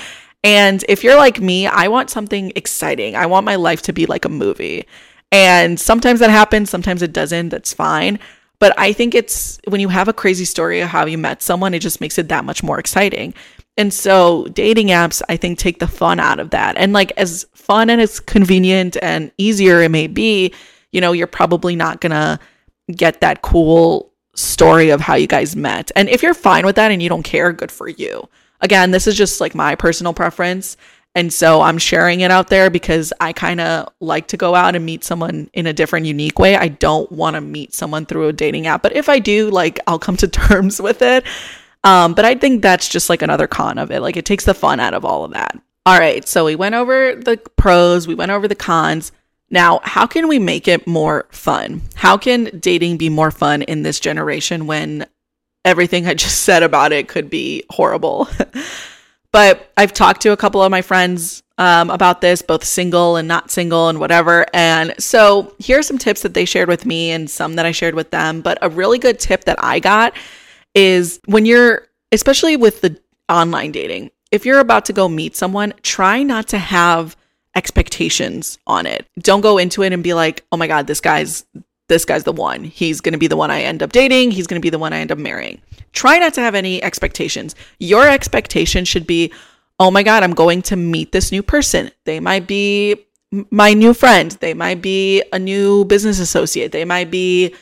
And 0.44 0.84
if 0.90 1.04
you're 1.04 1.18
like 1.18 1.40
me, 1.40 1.68
I 1.68 1.88
want 1.88 2.10
something 2.10 2.52
exciting. 2.56 3.16
I 3.16 3.28
want 3.28 3.46
my 3.46 3.56
life 3.56 3.84
to 3.84 3.94
be 3.94 4.08
like 4.08 4.26
a 4.26 4.30
movie. 4.30 4.86
And 5.32 5.80
sometimes 5.80 6.20
that 6.20 6.32
happens, 6.32 6.70
sometimes 6.70 7.02
it 7.04 7.14
doesn't. 7.14 7.50
That's 7.50 7.74
fine. 7.74 8.20
But 8.60 8.78
I 8.78 8.94
think 8.94 9.16
it's 9.16 9.60
when 9.68 9.82
you 9.82 9.90
have 9.90 10.08
a 10.08 10.14
crazy 10.14 10.46
story 10.46 10.82
of 10.82 10.90
how 10.90 11.06
you 11.06 11.18
met 11.18 11.42
someone, 11.42 11.74
it 11.74 11.80
just 11.80 12.02
makes 12.02 12.18
it 12.18 12.30
that 12.30 12.46
much 12.46 12.64
more 12.64 12.80
exciting. 12.80 13.34
And 13.78 13.94
so 13.94 14.46
dating 14.54 14.88
apps, 14.88 15.22
I 15.30 15.38
think, 15.38 15.58
take 15.58 15.80
the 15.80 15.88
fun 15.88 16.20
out 16.20 16.40
of 16.40 16.50
that. 16.52 16.78
And 16.78 16.94
like 16.94 17.12
as 17.18 17.46
fun 17.54 17.90
and 17.90 18.02
as 18.02 18.20
convenient 18.20 18.98
and 19.02 19.32
easier 19.38 19.82
it 19.82 19.90
may 19.90 20.08
be, 20.08 20.54
you 20.92 21.02
know, 21.02 21.14
you're 21.14 21.28
probably 21.28 21.76
not 21.76 22.02
gonna 22.02 22.40
get 22.96 23.22
that 23.22 23.42
cool 23.42 24.12
story 24.36 24.90
of 24.90 25.02
how 25.02 25.16
you 25.16 25.28
guys 25.28 25.56
met. 25.56 25.92
And 25.96 26.10
if 26.10 26.24
you're 26.24 26.34
fine 26.34 26.66
with 26.66 26.76
that 26.76 26.92
and 26.92 27.02
you 27.02 27.10
don't 27.10 27.24
care, 27.24 27.54
good 27.54 27.72
for 27.72 27.88
you. 27.88 28.28
Again, 28.60 28.92
this 28.92 29.08
is 29.08 29.16
just 29.16 29.42
like 29.42 29.56
my 29.56 29.76
personal 29.76 30.14
preference. 30.14 30.78
And 31.14 31.34
so 31.34 31.62
I'm 31.62 31.78
sharing 31.78 32.22
it 32.22 32.32
out 32.32 32.48
there 32.48 32.70
because 32.70 33.12
I 33.20 33.34
kind 33.34 33.60
of 33.60 33.90
like 34.00 34.28
to 34.28 34.38
go 34.38 34.56
out 34.56 34.76
and 34.76 34.86
meet 34.86 35.04
someone 35.04 35.50
in 35.54 35.68
a 35.68 35.74
different, 35.74 36.06
unique 36.06 36.40
way. 36.40 36.56
I 36.56 36.70
don't 36.70 37.12
want 37.12 37.34
to 37.36 37.42
meet 37.42 37.74
someone 37.74 38.06
through 38.06 38.30
a 38.30 38.34
dating 38.34 38.68
app, 38.68 38.82
but 38.82 38.96
if 38.96 39.10
I 39.10 39.20
do, 39.20 39.50
like, 39.50 39.80
I'll 39.88 40.00
come 40.00 40.16
to 40.18 40.28
terms 40.30 40.82
with 40.82 41.02
it. 41.02 41.26
Um, 41.84 42.14
but 42.14 42.26
I 42.26 42.36
think 42.36 42.62
that's 42.62 42.88
just 42.88 43.10
like 43.10 43.22
another 43.22 43.48
con 43.48 43.78
of 43.78 43.92
it. 43.92 44.02
Like 44.02 44.18
it 44.18 44.26
takes 44.26 44.46
the 44.46 44.54
fun 44.54 44.80
out 44.80 44.94
of 44.94 45.06
all 45.06 45.24
of 45.24 45.32
that. 45.32 45.60
All 45.86 45.98
right. 45.98 46.28
So 46.28 46.46
we 46.46 46.56
went 46.56 46.76
over 46.76 47.16
the 47.16 47.38
pros, 47.56 48.08
we 48.08 48.16
went 48.16 48.32
over 48.32 48.48
the 48.48 48.56
cons. 48.56 49.12
Now, 49.50 49.82
how 49.84 50.06
can 50.06 50.28
we 50.28 50.40
make 50.40 50.68
it 50.68 50.88
more 50.88 51.28
fun? 51.32 51.82
How 51.96 52.18
can 52.18 52.60
dating 52.60 52.98
be 52.98 53.10
more 53.10 53.32
fun 53.32 53.64
in 53.64 53.84
this 53.84 54.00
generation 54.00 54.66
when 54.66 55.06
everything 55.66 56.08
I 56.08 56.14
just 56.14 56.42
said 56.44 56.64
about 56.64 56.92
it 56.94 57.08
could 57.08 57.30
be 57.30 57.64
horrible? 57.70 58.30
but 59.32 59.72
I've 59.76 59.94
talked 59.94 60.22
to 60.22 60.32
a 60.32 60.38
couple 60.38 60.62
of 60.62 60.72
my 60.72 60.82
friends 60.82 61.42
um, 61.58 61.90
about 61.90 62.22
this, 62.22 62.42
both 62.42 62.64
single 62.64 63.18
and 63.18 63.28
not 63.28 63.52
single 63.52 63.90
and 63.90 64.00
whatever. 64.00 64.46
And 64.54 64.96
so 65.00 65.54
here 65.60 65.80
are 65.80 65.84
some 65.84 65.98
tips 65.98 66.22
that 66.22 66.34
they 66.34 66.46
shared 66.46 66.70
with 66.70 66.86
me 66.86 67.12
and 67.12 67.30
some 67.30 67.56
that 67.56 67.66
I 67.66 67.72
shared 67.72 67.96
with 67.96 68.12
them. 68.12 68.42
But 68.42 68.58
a 68.62 68.70
really 68.70 69.00
good 69.00 69.20
tip 69.20 69.46
that 69.46 69.64
I 69.64 69.80
got 69.80 70.14
is 70.76 71.20
when 71.26 71.46
you're, 71.46 71.88
especially 72.12 72.58
with 72.58 72.82
the 72.82 73.00
online 73.30 73.72
dating, 73.72 74.12
if 74.32 74.46
you're 74.46 74.60
about 74.60 74.86
to 74.86 74.94
go 74.94 75.10
meet 75.10 75.36
someone, 75.36 75.74
try 75.84 76.24
not 76.24 76.48
to 76.50 76.58
have 76.58 77.16
expectations 77.56 78.58
on 78.66 78.86
it. 78.86 79.06
Don't 79.20 79.42
go 79.42 79.58
into 79.58 79.84
it 79.84 79.92
and 79.94 80.04
be 80.04 80.14
like, 80.14 80.46
"Oh 80.52 80.58
my 80.58 80.68
god, 80.68 80.88
this 80.88 81.02
guy's 81.02 81.46
this 81.90 82.06
guy's 82.06 82.24
the 82.24 82.32
one. 82.32 82.64
He's 82.64 83.02
going 83.02 83.12
to 83.12 83.20
be 83.20 83.28
the 83.28 83.36
one 83.36 83.52
I 83.52 83.64
end 83.64 83.84
up 83.84 83.92
dating. 83.92 84.32
He's 84.32 84.48
going 84.48 84.60
to 84.62 84.66
be 84.66 84.70
the 84.70 84.80
one 84.80 84.94
I 84.94 85.00
end 85.00 85.12
up 85.12 85.18
marrying." 85.18 85.62
Try 85.92 86.20
not 86.20 86.34
to 86.36 86.42
have 86.42 86.56
any 86.56 86.82
expectations. 86.82 87.56
Your 87.80 88.08
expectation 88.08 88.86
should 88.86 89.06
be, 89.06 89.34
"Oh 89.80 89.92
my 89.92 90.04
god, 90.04 90.24
I'm 90.24 90.34
going 90.34 90.62
to 90.64 90.78
meet 90.78 91.12
this 91.12 91.32
new 91.32 91.44
person. 91.44 91.92
They 92.06 92.22
might 92.22 92.48
be 92.48 92.96
my 93.50 93.74
new 93.74 93.94
friend. 93.94 94.32
They 94.40 94.54
might 94.54 94.82
be 94.82 95.24
a 95.34 95.40
new 95.40 95.84
business 95.86 96.20
associate. 96.20 96.72
They 96.72 96.86
might 96.86 97.12
be 97.12 97.56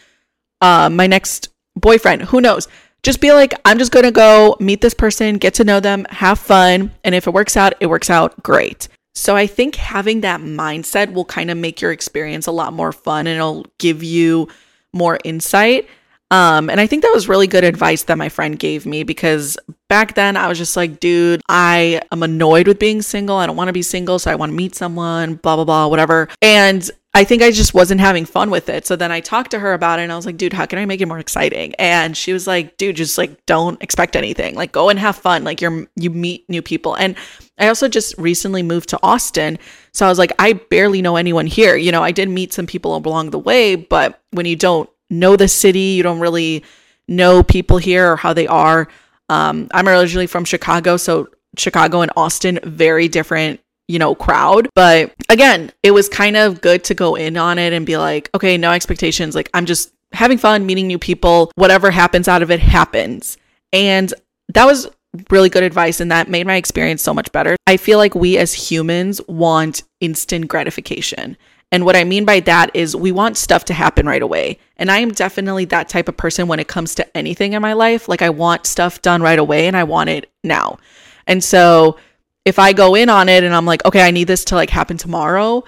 uh, 0.61 0.89
my 0.89 1.07
next 1.07 1.49
boyfriend. 1.75 2.23
Who 2.23 2.41
knows?" 2.41 2.67
Just 3.03 3.21
be 3.21 3.31
like, 3.31 3.53
I'm 3.65 3.77
just 3.77 3.91
gonna 3.91 4.11
go 4.11 4.57
meet 4.59 4.81
this 4.81 4.93
person, 4.93 5.37
get 5.37 5.53
to 5.55 5.63
know 5.63 5.79
them, 5.79 6.05
have 6.09 6.39
fun. 6.39 6.91
And 7.03 7.15
if 7.15 7.27
it 7.27 7.33
works 7.33 7.55
out, 7.57 7.73
it 7.79 7.87
works 7.87 8.09
out 8.09 8.41
great. 8.43 8.87
So 9.15 9.35
I 9.35 9.47
think 9.47 9.75
having 9.75 10.21
that 10.21 10.41
mindset 10.41 11.11
will 11.11 11.25
kind 11.25 11.51
of 11.51 11.57
make 11.57 11.81
your 11.81 11.91
experience 11.91 12.47
a 12.47 12.51
lot 12.51 12.73
more 12.73 12.91
fun 12.91 13.27
and 13.27 13.35
it'll 13.35 13.65
give 13.77 14.03
you 14.03 14.47
more 14.93 15.19
insight. 15.23 15.87
Um, 16.31 16.69
and 16.69 16.79
I 16.79 16.85
think 16.85 17.01
that 17.01 17.11
was 17.11 17.27
really 17.27 17.47
good 17.47 17.63
advice 17.63 18.03
that 18.03 18.17
my 18.17 18.29
friend 18.29 18.57
gave 18.57 18.85
me 18.85 19.03
because 19.03 19.57
back 19.87 20.13
then 20.13 20.37
I 20.37 20.47
was 20.47 20.59
just 20.59 20.77
like, 20.77 20.99
dude, 20.99 21.41
I 21.49 22.01
am 22.11 22.21
annoyed 22.21 22.67
with 22.67 22.77
being 22.77 23.01
single. 23.01 23.37
I 23.37 23.47
don't 23.47 23.55
want 23.55 23.69
to 23.69 23.73
be 23.73 23.81
single, 23.81 24.19
so 24.19 24.29
I 24.29 24.35
want 24.35 24.51
to 24.51 24.55
meet 24.55 24.75
someone, 24.75 25.35
blah, 25.35 25.55
blah, 25.55 25.65
blah, 25.65 25.87
whatever. 25.87 26.29
And 26.41 26.89
I 27.11 27.23
think 27.23 27.41
I 27.41 27.49
just 27.49 27.73
wasn't 27.73 28.01
having 28.01 28.25
fun 28.25 28.51
with 28.51 28.69
it. 28.69 28.85
So 28.85 28.95
then 28.95 29.11
I 29.11 29.19
talked 29.19 29.51
to 29.51 29.59
her 29.59 29.73
about 29.73 29.97
it 29.97 30.03
and 30.03 30.11
I 30.11 30.15
was 30.15 30.27
like, 30.27 30.37
dude, 30.37 30.53
how 30.53 30.67
can 30.67 30.77
I 30.77 30.85
make 30.85 31.01
it 31.01 31.07
more 31.07 31.17
exciting? 31.17 31.73
And 31.75 32.15
she 32.15 32.33
was 32.33 32.45
like, 32.45 32.77
dude, 32.77 32.97
just 32.97 33.17
like 33.17 33.45
don't 33.47 33.81
expect 33.81 34.15
anything. 34.15 34.53
Like 34.53 34.71
go 34.71 34.89
and 34.89 34.99
have 34.99 35.15
fun. 35.15 35.43
Like 35.43 35.59
you're 35.59 35.87
you 35.95 36.11
meet 36.11 36.47
new 36.47 36.61
people. 36.61 36.95
And 36.95 37.15
I 37.57 37.67
also 37.67 37.87
just 37.87 38.15
recently 38.19 38.61
moved 38.61 38.89
to 38.89 38.99
Austin. 39.01 39.57
So 39.91 40.05
I 40.05 40.09
was 40.09 40.19
like, 40.19 40.33
I 40.37 40.53
barely 40.53 41.01
know 41.01 41.15
anyone 41.15 41.47
here. 41.47 41.75
You 41.75 41.91
know, 41.91 42.03
I 42.03 42.11
did 42.11 42.29
meet 42.29 42.53
some 42.53 42.67
people 42.67 42.95
along 42.95 43.31
the 43.31 43.39
way, 43.39 43.75
but 43.75 44.21
when 44.29 44.45
you 44.45 44.55
don't 44.55 44.87
know 45.09 45.35
the 45.35 45.47
city, 45.47 45.79
you 45.79 46.03
don't 46.03 46.19
really 46.19 46.63
know 47.07 47.41
people 47.41 47.79
here 47.79 48.11
or 48.11 48.17
how 48.17 48.33
they 48.33 48.45
are. 48.45 48.87
Um, 49.29 49.67
I'm 49.71 49.89
originally 49.89 50.27
from 50.27 50.45
Chicago, 50.45 50.97
so 50.97 51.29
Chicago 51.57 52.01
and 52.01 52.11
Austin, 52.15 52.59
very 52.63 53.07
different 53.07 53.61
you 53.89 53.98
know, 53.98 54.13
crowd. 54.13 54.69
But 54.75 55.13
again, 55.29 55.72
it 55.81 55.91
was 55.91 56.08
kind 56.08 56.38
of 56.38 56.62
good 56.62 56.84
to 56.86 56.93
go 56.93 57.15
in 57.15 57.36
on 57.38 57.58
it 57.58 57.74
and 57.74 57.88
be 57.88 57.98
like, 57.98 58.29
okay, 58.36 58.55
no 58.55 58.72
expectations. 58.72 59.34
Like, 59.34 59.50
I'm 59.55 59.65
just 59.65 59.91
having 60.13 60.38
fun, 60.38 60.67
meeting 60.67 60.86
new 60.86 61.00
people. 61.00 61.51
Whatever 61.55 61.89
happens 61.89 62.27
out 62.27 62.43
of 62.43 62.51
it 62.51 62.60
happens. 62.60 63.38
And 63.74 64.13
that 64.53 64.65
was 64.65 64.88
really 65.31 65.50
good 65.50 65.63
advice. 65.63 66.00
And 66.00 66.12
that 66.12 66.29
made 66.29 66.46
my 66.46 66.55
experience 66.55 67.01
so 67.01 67.15
much 67.15 67.31
better. 67.31 67.58
I 67.65 67.77
feel 67.77 67.98
like 67.98 68.13
we 68.13 68.38
as 68.38 68.53
humans 68.53 69.22
want 69.27 69.81
instant 70.00 70.48
gratification. 70.48 71.36
And 71.72 71.84
what 71.84 71.96
I 71.96 72.03
mean 72.03 72.25
by 72.25 72.41
that 72.41 72.69
is 72.75 72.96
we 72.96 73.12
want 73.12 73.38
stuff 73.38 73.65
to 73.65 73.74
happen 73.74 74.05
right 74.05 74.22
away. 74.22 74.60
And 74.77 74.91
I 74.91 75.00
am 75.00 75.12
definitely 75.12 75.65
that 75.65 75.89
type 75.89 76.08
of 76.08 76.15
person 76.15 76.48
when 76.48 76.60
it 76.60 76.67
comes 76.67 76.93
to 76.96 77.17
anything 77.17 77.53
in 77.53 77.62
my 77.63 77.74
life. 77.74 78.08
Like, 78.08 78.22
I 78.22 78.29
want 78.29 78.67
stuff 78.67 79.01
done 79.01 79.24
right 79.24 79.39
away 79.39 79.65
and 79.67 79.75
I 79.75 79.84
want 79.84 80.12
it 80.12 80.29
now. 80.43 80.77
And 81.25 81.43
so, 81.43 81.98
if 82.46 82.60
I 82.60 82.74
go 82.74 82.96
in 82.96 83.10
on 83.10 83.29
it 83.29 83.43
and 83.43 83.53
I'm 83.53 83.65
like, 83.65 83.86
okay, 83.86 84.01
I 84.01 84.12
need 84.12 84.27
this 84.27 84.46
to 84.46 84.55
like 84.55 84.69
happen 84.69 84.98
tomorrow, 84.98 85.63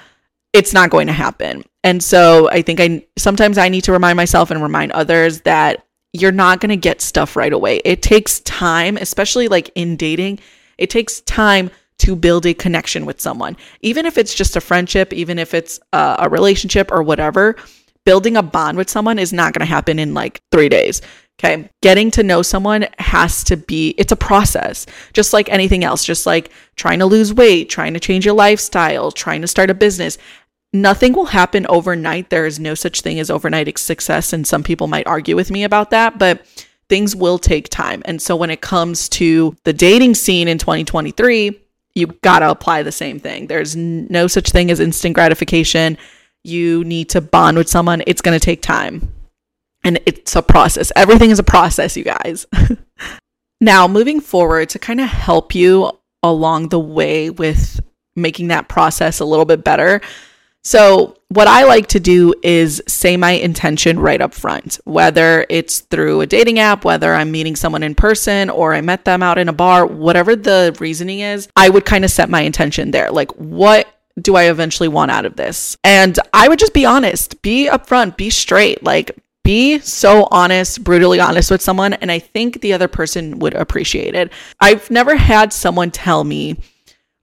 it's 0.54 0.74
not 0.74 0.90
going 0.90 1.08
to 1.08 1.14
happen. 1.14 1.64
And 1.84 2.04
so 2.04 2.50
I 2.50 2.62
think 2.62 2.80
I 2.80 3.06
sometimes 3.18 3.58
I 3.58 3.70
need 3.70 3.84
to 3.86 3.92
remind 3.92 4.18
myself 4.18 4.52
and 4.52 4.62
remind 4.62 4.92
others 4.92 5.42
that 5.42 5.86
you're 6.14 6.32
not 6.32 6.60
going 6.60 6.70
to 6.70 6.78
get 6.78 7.02
stuff 7.02 7.36
right 7.36 7.54
away. 7.54 7.82
It 7.86 8.02
takes 8.02 8.42
time, 8.42 8.98
especially 8.98 9.48
like 9.48 9.72
in 9.76 9.96
dating. 9.96 10.40
It 10.78 10.90
takes 10.90 11.22
time 11.22 11.72
to 12.00 12.16
build 12.16 12.46
a 12.46 12.54
connection 12.54 13.06
with 13.06 13.22
someone. 13.22 13.56
Even 13.82 14.06
if 14.06 14.18
it's 14.18 14.34
just 14.34 14.56
a 14.56 14.62
friendship, 14.62 15.14
even 15.14 15.40
if 15.40 15.54
it's 15.54 15.80
a, 15.94 16.16
a 16.20 16.30
relationship 16.30 16.92
or 16.92 17.04
whatever, 17.04 17.56
building 18.06 18.36
a 18.36 18.44
bond 18.44 18.78
with 18.78 18.90
someone 18.90 19.20
is 19.20 19.32
not 19.32 19.54
going 19.54 19.66
to 19.66 19.72
happen 19.72 20.00
in 20.00 20.14
like 20.14 20.42
3 20.52 20.68
days. 20.68 21.02
Okay. 21.44 21.68
Getting 21.82 22.12
to 22.12 22.24
know 22.24 22.44
someone 22.44 22.86
has 23.00 23.44
to 23.46 23.58
be, 23.58 23.96
it's 23.98 24.12
a 24.12 24.16
process, 24.16 24.86
just 25.12 25.34
like 25.34 25.50
anything 25.50 25.84
else, 25.84 26.06
just 26.06 26.28
like 26.28 26.52
trying 26.76 27.00
to 27.00 27.08
lose 27.08 27.34
weight, 27.34 27.68
trying 27.68 27.96
to 27.96 28.00
change 28.00 28.26
your 28.26 28.36
lifestyle, 28.36 29.12
trying 29.12 29.42
to 29.42 29.48
start 29.48 29.72
a 29.72 29.74
business. 29.74 30.20
Nothing 30.72 31.14
will 31.14 31.26
happen 31.26 31.66
overnight. 31.68 32.30
There 32.30 32.46
is 32.46 32.60
no 32.60 32.76
such 32.76 33.02
thing 33.02 33.20
as 33.20 33.32
overnight 33.32 33.76
success. 33.80 34.34
And 34.34 34.46
some 34.46 34.62
people 34.62 34.86
might 34.86 35.08
argue 35.08 35.36
with 35.36 35.50
me 35.50 35.64
about 35.64 35.90
that, 35.90 36.20
but 36.20 36.46
things 36.90 37.16
will 37.16 37.40
take 37.40 37.70
time. 37.70 38.04
And 38.06 38.22
so 38.22 38.36
when 38.36 38.52
it 38.52 38.62
comes 38.62 39.10
to 39.10 39.56
the 39.64 39.74
dating 39.74 40.14
scene 40.14 40.48
in 40.48 40.60
2023, 40.60 41.60
you 41.96 42.08
got 42.22 42.40
to 42.40 42.52
apply 42.52 42.84
the 42.84 42.92
same 42.92 43.20
thing. 43.20 43.48
There's 43.48 43.76
no 43.76 44.28
such 44.28 44.52
thing 44.52 44.70
as 44.70 44.80
instant 44.80 45.16
gratification. 45.16 45.98
You 46.44 46.84
need 46.84 47.10
to 47.10 47.20
bond 47.20 47.58
with 47.58 47.68
someone, 47.68 48.04
it's 48.06 48.22
going 48.22 48.40
to 48.40 48.46
take 48.46 48.62
time 48.62 49.12
and 49.84 50.00
it's 50.06 50.36
a 50.36 50.42
process. 50.42 50.92
Everything 50.96 51.32
is 51.32 51.40
a 51.40 51.44
process, 51.44 51.98
you 51.98 52.04
guys. 52.04 52.46
now, 53.62 53.88
moving 53.88 54.20
forward 54.20 54.70
to 54.70 54.80
kind 54.80 55.02
of 55.02 55.08
help 55.08 55.56
you 55.56 55.92
along 56.24 56.70
the 56.70 56.80
way 56.80 57.30
with 57.30 57.80
making 58.16 58.50
that 58.50 58.68
process 58.68 59.20
a 59.20 59.26
little 59.26 59.46
bit 59.46 59.64
better. 59.64 60.02
So, 60.64 61.18
what 61.30 61.48
I 61.48 61.64
like 61.64 61.88
to 61.88 62.00
do 62.00 62.36
is 62.44 62.84
say 62.88 63.18
my 63.18 63.32
intention 63.32 63.98
right 63.98 64.22
up 64.22 64.34
front, 64.34 64.80
whether 64.84 65.46
it's 65.50 65.80
through 65.80 66.22
a 66.22 66.28
dating 66.28 66.60
app, 66.60 66.86
whether 66.86 67.14
I'm 67.16 67.32
meeting 67.32 67.56
someone 67.56 67.82
in 67.82 67.96
person 67.96 68.50
or 68.50 68.74
I 68.74 68.82
met 68.82 69.06
them 69.06 69.24
out 69.24 69.40
in 69.40 69.50
a 69.50 69.54
bar, 69.54 69.88
whatever 69.88 70.36
the 70.36 70.76
reasoning 70.80 71.22
is, 71.22 71.48
I 71.56 71.70
would 71.70 71.86
kind 71.86 72.06
of 72.06 72.12
set 72.12 72.30
my 72.30 72.42
intention 72.42 72.92
there. 72.92 73.10
Like, 73.10 73.32
what 73.32 73.88
do 74.22 74.36
I 74.36 74.52
eventually 74.52 74.90
want 74.90 75.10
out 75.10 75.26
of 75.26 75.36
this? 75.36 75.78
And 75.84 76.20
I 76.34 76.48
would 76.48 76.60
just 76.60 76.74
be 76.74 76.86
honest, 76.86 77.42
be 77.42 77.68
upfront, 77.68 78.18
be 78.18 78.30
straight. 78.30 78.84
Like, 78.84 79.18
be 79.44 79.80
so 79.80 80.28
honest, 80.32 80.84
brutally 80.84 81.20
honest 81.20 81.50
with 81.50 81.62
someone, 81.62 81.94
and 81.94 82.12
I 82.12 82.20
think 82.20 82.62
the 82.62 82.74
other 82.74 82.88
person 82.88 83.40
would 83.40 83.54
appreciate 83.54 84.16
it. 84.16 84.32
I've 84.60 84.90
never 84.92 85.16
had 85.16 85.52
someone 85.52 85.92
tell 85.92 86.24
me, 86.24 86.58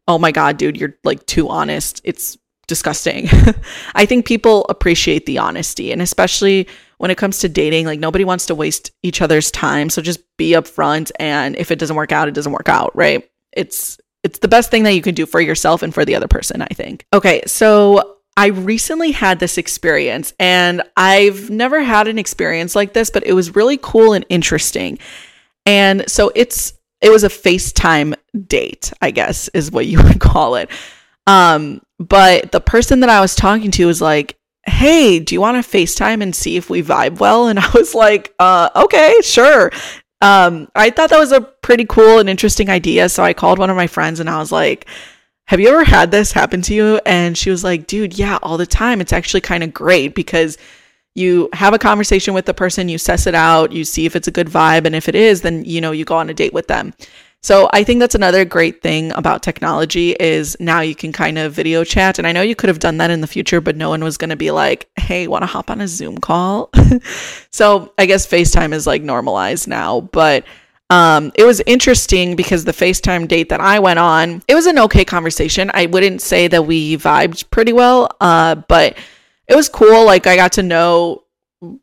oh 0.07 0.19
my 0.19 0.33
God, 0.33 0.57
dude, 0.57 0.77
you're 0.77 0.97
like 1.05 1.25
too 1.27 1.49
honest. 1.49 2.01
It's 2.05 2.37
disgusting. 2.67 3.29
I 3.95 4.07
think 4.07 4.27
people 4.27 4.67
appreciate 4.69 5.27
the 5.27 5.39
honesty, 5.39 5.93
and 5.93 6.03
especially 6.03 6.69
when 6.99 7.11
it 7.11 7.19
comes 7.19 7.39
to 7.41 7.49
dating, 7.49 7.87
like 7.87 8.01
nobody 8.01 8.25
wants 8.25 8.47
to 8.47 8.55
waste 8.55 8.93
each 9.03 9.23
other's 9.23 9.51
time. 9.51 9.91
So 9.91 10.03
just 10.03 10.21
be 10.37 10.53
upfront, 10.53 11.11
and 11.19 11.57
if 11.57 11.71
it 11.71 11.79
doesn't 11.79 11.97
work 11.97 12.13
out, 12.13 12.29
it 12.29 12.35
doesn't 12.35 12.53
work 12.53 12.69
out, 12.69 12.95
right? 12.97 13.29
It's 13.53 13.99
it's 14.25 14.41
the 14.41 14.49
best 14.49 14.71
thing 14.71 14.83
that 14.83 14.95
you 14.95 15.03
can 15.03 15.15
do 15.15 15.27
for 15.27 15.41
yourself 15.41 15.83
and 15.83 15.95
for 15.95 16.05
the 16.05 16.15
other 16.15 16.29
person, 16.29 16.63
I 16.63 16.67
think. 16.67 17.07
Okay, 17.13 17.43
so 17.47 18.18
I 18.39 18.47
recently 18.47 19.11
had 19.11 19.41
this 19.41 19.59
experience 19.59 20.33
and 20.39 20.85
I've 20.97 21.51
never 21.51 21.83
had 21.83 22.07
an 22.07 22.21
experience 22.21 22.77
like 22.77 22.93
this, 22.93 23.11
but 23.11 23.27
it 23.27 23.33
was 23.33 23.57
really 23.57 23.81
cool 23.83 24.13
and 24.13 24.25
interesting. 24.29 25.01
And 25.67 26.09
so 26.09 26.31
it's 26.37 26.73
it 27.01 27.11
was 27.11 27.25
a 27.25 27.29
FaceTime 27.29 28.15
date, 28.47 28.93
I 29.03 29.11
guess 29.11 29.49
is 29.49 29.73
what 29.73 29.87
you 29.87 30.01
would 30.05 30.21
call 30.21 30.55
it. 30.55 30.71
Um, 31.27 31.83
but 31.99 32.53
the 32.53 32.61
person 32.61 33.01
that 33.01 33.11
I 33.11 33.21
was 33.21 33.35
talking 33.35 33.73
to 33.73 33.87
was 33.87 34.01
like, 34.01 34.39
"Hey, 34.67 35.19
do 35.19 35.35
you 35.35 35.41
want 35.41 35.61
to 35.61 35.69
FaceTime 35.69 36.23
and 36.23 36.33
see 36.33 36.57
if 36.57 36.71
we 36.71 36.81
vibe 36.81 37.19
well?" 37.19 37.49
And 37.49 37.59
I 37.59 37.69
was 37.75 37.93
like, 37.93 38.33
"Uh, 38.39 38.71
okay, 38.77 39.17
sure." 39.21 39.73
Um, 40.23 40.69
I 40.77 40.91
thought 40.91 41.11
that 41.11 41.19
was 41.19 41.33
a 41.33 41.41
pretty 41.41 41.87
cool 41.87 42.21
and 42.21 42.31
interesting 42.31 42.71
idea, 42.71 43.09
so 43.09 43.25
I 43.25 43.33
called 43.33 43.59
one 43.59 43.71
of 43.71 43.77
my 43.77 43.89
friends 43.89 44.21
and 44.21 44.31
I 44.31 44.39
was 44.39 44.53
like, 44.53 44.87
have 45.49 45.61
you 45.61 45.71
ever 45.71 45.83
had 45.83 46.11
this 46.11 46.31
happen 46.31 46.61
to 46.61 46.75
you? 46.75 47.01
And 47.07 47.37
she 47.37 47.49
was 47.49 47.65
like, 47.65 47.87
dude, 47.87 48.19
yeah, 48.19 48.39
all 48.43 48.59
the 48.59 48.67
time. 48.67 49.01
It's 49.01 49.15
actually 49.15 49.41
kind 49.41 49.63
of 49.63 49.73
great 49.73 50.15
because 50.15 50.59
you 51.15 51.49
have 51.55 51.73
a 51.73 51.79
conversation 51.79 52.35
with 52.35 52.45
the 52.45 52.53
person, 52.53 52.91
you 52.91 52.99
suss 52.99 53.27
it 53.27 53.35
out, 53.35 53.73
you 53.73 53.87
see 53.87 54.05
if 54.05 54.15
it's 54.15 54.29
a 54.29 54.31
good 54.31 54.49
vibe. 54.49 54.85
And 54.85 54.95
if 54.95 55.09
it 55.09 55.15
is, 55.15 55.41
then, 55.41 55.65
you 55.65 55.81
know, 55.81 55.91
you 55.91 56.05
go 56.05 56.17
on 56.17 56.29
a 56.29 56.35
date 56.35 56.53
with 56.53 56.67
them. 56.67 56.93
So 57.43 57.71
I 57.73 57.83
think 57.83 57.99
that's 57.99 58.15
another 58.15 58.45
great 58.45 58.83
thing 58.83 59.11
about 59.13 59.43
technology 59.43 60.11
is 60.21 60.55
now 60.61 60.81
you 60.81 60.95
can 60.95 61.13
kind 61.13 61.39
of 61.39 61.55
video 61.55 61.83
chat. 61.83 62.19
And 62.19 62.27
I 62.27 62.33
know 62.33 62.43
you 62.43 62.55
could 62.55 62.69
have 62.69 62.79
done 62.79 62.99
that 62.99 63.11
in 63.11 63.23
the 63.23 63.27
future, 63.27 63.63
but 63.63 63.75
no 63.75 63.89
one 63.89 64.05
was 64.05 64.19
going 64.19 64.31
to 64.31 64.37
be 64.37 64.51
like, 64.51 64.91
hey, 64.97 65.29
want 65.29 65.45
to 65.45 65.47
hop 65.47 65.71
on 65.71 65.81
a 65.81 65.89
Zoom 65.89 66.19
call? 66.19 66.69
so 67.51 67.91
I 67.97 68.05
guess 68.05 68.27
FaceTime 68.27 68.75
is 68.75 68.87
like 68.87 69.01
normalized 69.01 69.67
now. 69.67 70.03
But 70.03 70.45
um, 70.91 71.33
it 71.35 71.45
was 71.45 71.61
interesting 71.67 72.35
because 72.35 72.65
the 72.65 72.73
FaceTime 72.73 73.29
date 73.29 73.51
that 73.51 73.61
I 73.61 73.79
went 73.79 73.99
on, 73.99 74.43
it 74.49 74.55
was 74.55 74.67
an 74.67 74.79
okay 74.79 75.05
conversation. 75.05 75.71
I 75.75 75.87
wouldn't 75.87 76.23
say 76.23 76.49
that 76.49 76.63
we 76.63 76.97
vibed 76.97 77.51
pretty 77.51 77.73
well, 77.73 78.17
uh, 78.21 78.55
but 78.55 78.97
it 79.47 79.55
was 79.55 79.69
cool. 79.69 80.07
Like 80.07 80.27
I 80.27 80.37
got 80.37 80.53
to 80.53 80.63
know 80.63 81.25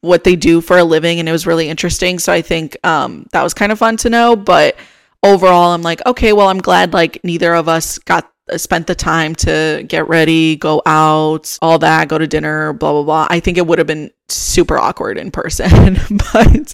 what 0.02 0.24
they 0.24 0.36
do 0.36 0.62
for 0.62 0.78
a 0.78 0.84
living, 0.84 1.20
and 1.20 1.30
it 1.30 1.32
was 1.32 1.46
really 1.46 1.70
interesting. 1.70 2.18
So 2.18 2.34
I 2.34 2.42
think 2.42 2.78
um, 2.84 3.28
that 3.32 3.44
was 3.44 3.54
kind 3.54 3.72
of 3.72 3.78
fun 3.78 3.98
to 3.98 4.10
know. 4.10 4.36
But 4.36 4.76
overall, 5.22 5.74
I'm 5.74 5.84
like, 5.84 6.04
okay, 6.06 6.34
well, 6.34 6.48
I'm 6.48 6.60
glad 6.60 6.94
like 6.94 7.24
neither 7.24 7.54
of 7.54 7.70
us 7.70 8.00
got 8.00 8.32
uh, 8.52 8.58
spent 8.58 8.88
the 8.88 8.96
time 8.96 9.36
to 9.36 9.84
get 9.88 10.08
ready, 10.08 10.56
go 10.56 10.82
out, 10.86 11.60
all 11.62 11.78
that, 11.80 12.08
go 12.08 12.18
to 12.18 12.26
dinner, 12.26 12.74
blah 12.74 12.92
blah 12.92 13.04
blah. 13.04 13.28
I 13.30 13.40
think 13.40 13.60
it 13.60 13.68
would 13.68 13.78
have 13.78 13.88
been 13.88 14.10
super 14.30 14.80
awkward 14.80 15.20
in 15.20 15.30
person, 15.30 16.00
but 16.34 16.74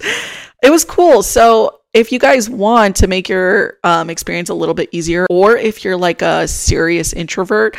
it 0.64 0.70
was 0.70 0.86
cool. 0.86 1.24
So 1.24 1.81
if 1.94 2.12
you 2.12 2.20
guys 2.20 2.50
want 2.50 2.96
to 2.98 3.08
make 3.08 3.28
your 3.28 3.78
um, 3.84 4.10
experience 4.10 4.50
a 4.50 4.54
little 4.54 4.76
bit 4.76 4.90
easier, 4.92 5.26
or 5.30 5.58
if 5.58 5.84
you're 5.84 5.98
like 5.98 6.22
a 6.22 6.48
serious 6.48 7.14
introvert, 7.14 7.78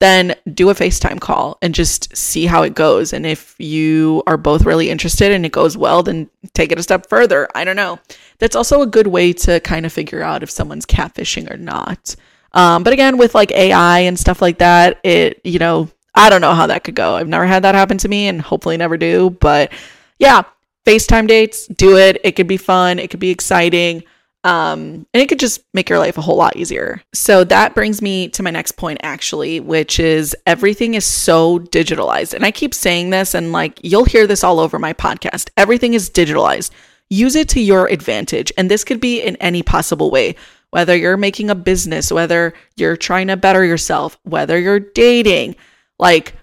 then 0.00 0.34
do 0.52 0.68
a 0.68 0.74
FaceTime 0.74 1.20
call 1.20 1.58
and 1.62 1.72
just 1.72 2.16
see 2.16 2.44
how 2.44 2.62
it 2.64 2.74
goes. 2.74 3.12
And 3.12 3.24
if 3.24 3.54
you 3.58 4.24
are 4.26 4.36
both 4.36 4.64
really 4.64 4.90
interested 4.90 5.30
and 5.30 5.46
it 5.46 5.52
goes 5.52 5.76
well, 5.76 6.02
then 6.02 6.28
take 6.54 6.72
it 6.72 6.78
a 6.78 6.82
step 6.82 7.08
further. 7.08 7.48
I 7.54 7.62
don't 7.62 7.76
know. 7.76 8.00
That's 8.38 8.56
also 8.56 8.82
a 8.82 8.86
good 8.86 9.06
way 9.06 9.32
to 9.34 9.60
kind 9.60 9.86
of 9.86 9.92
figure 9.92 10.20
out 10.20 10.42
if 10.42 10.50
someone's 10.50 10.86
catfishing 10.86 11.48
or 11.48 11.56
not. 11.56 12.16
Um, 12.52 12.82
but 12.82 12.92
again, 12.92 13.16
with 13.16 13.32
like 13.36 13.52
AI 13.52 14.00
and 14.00 14.18
stuff 14.18 14.42
like 14.42 14.58
that, 14.58 14.98
it, 15.04 15.40
you 15.44 15.60
know, 15.60 15.88
I 16.16 16.30
don't 16.30 16.40
know 16.40 16.54
how 16.54 16.66
that 16.66 16.82
could 16.82 16.96
go. 16.96 17.14
I've 17.14 17.28
never 17.28 17.46
had 17.46 17.62
that 17.62 17.76
happen 17.76 17.98
to 17.98 18.08
me 18.08 18.26
and 18.26 18.42
hopefully 18.42 18.76
never 18.76 18.96
do. 18.96 19.30
But 19.30 19.72
yeah, 20.18 20.42
FaceTime 20.86 21.28
dates, 21.28 21.66
do 21.68 21.96
it. 21.96 22.20
It 22.24 22.32
could 22.32 22.48
be 22.48 22.56
fun, 22.56 22.98
it 22.98 23.10
could 23.10 23.20
be 23.20 23.30
exciting. 23.30 24.04
Um, 24.44 25.06
and 25.14 25.22
it 25.22 25.28
could 25.28 25.38
just 25.38 25.62
make 25.72 25.88
your 25.88 26.00
life 26.00 26.18
a 26.18 26.20
whole 26.20 26.36
lot 26.36 26.56
easier. 26.56 27.00
So 27.14 27.44
that 27.44 27.76
brings 27.76 28.02
me 28.02 28.28
to 28.30 28.42
my 28.42 28.50
next 28.50 28.72
point, 28.72 28.98
actually, 29.04 29.60
which 29.60 30.00
is 30.00 30.34
everything 30.46 30.94
is 30.94 31.04
so 31.04 31.60
digitalized. 31.60 32.34
And 32.34 32.44
I 32.44 32.50
keep 32.50 32.74
saying 32.74 33.10
this, 33.10 33.34
and 33.34 33.52
like 33.52 33.78
you'll 33.84 34.04
hear 34.04 34.26
this 34.26 34.42
all 34.42 34.58
over 34.58 34.80
my 34.80 34.94
podcast. 34.94 35.50
Everything 35.56 35.94
is 35.94 36.10
digitalized. 36.10 36.72
Use 37.08 37.36
it 37.36 37.48
to 37.50 37.60
your 37.60 37.86
advantage. 37.88 38.52
And 38.58 38.68
this 38.68 38.82
could 38.82 39.00
be 39.00 39.20
in 39.20 39.36
any 39.36 39.62
possible 39.62 40.10
way, 40.10 40.34
whether 40.70 40.96
you're 40.96 41.16
making 41.16 41.48
a 41.48 41.54
business, 41.54 42.10
whether 42.10 42.52
you're 42.74 42.96
trying 42.96 43.28
to 43.28 43.36
better 43.36 43.64
yourself, 43.64 44.18
whether 44.24 44.58
you're 44.58 44.80
dating. 44.80 45.54
Like, 46.00 46.34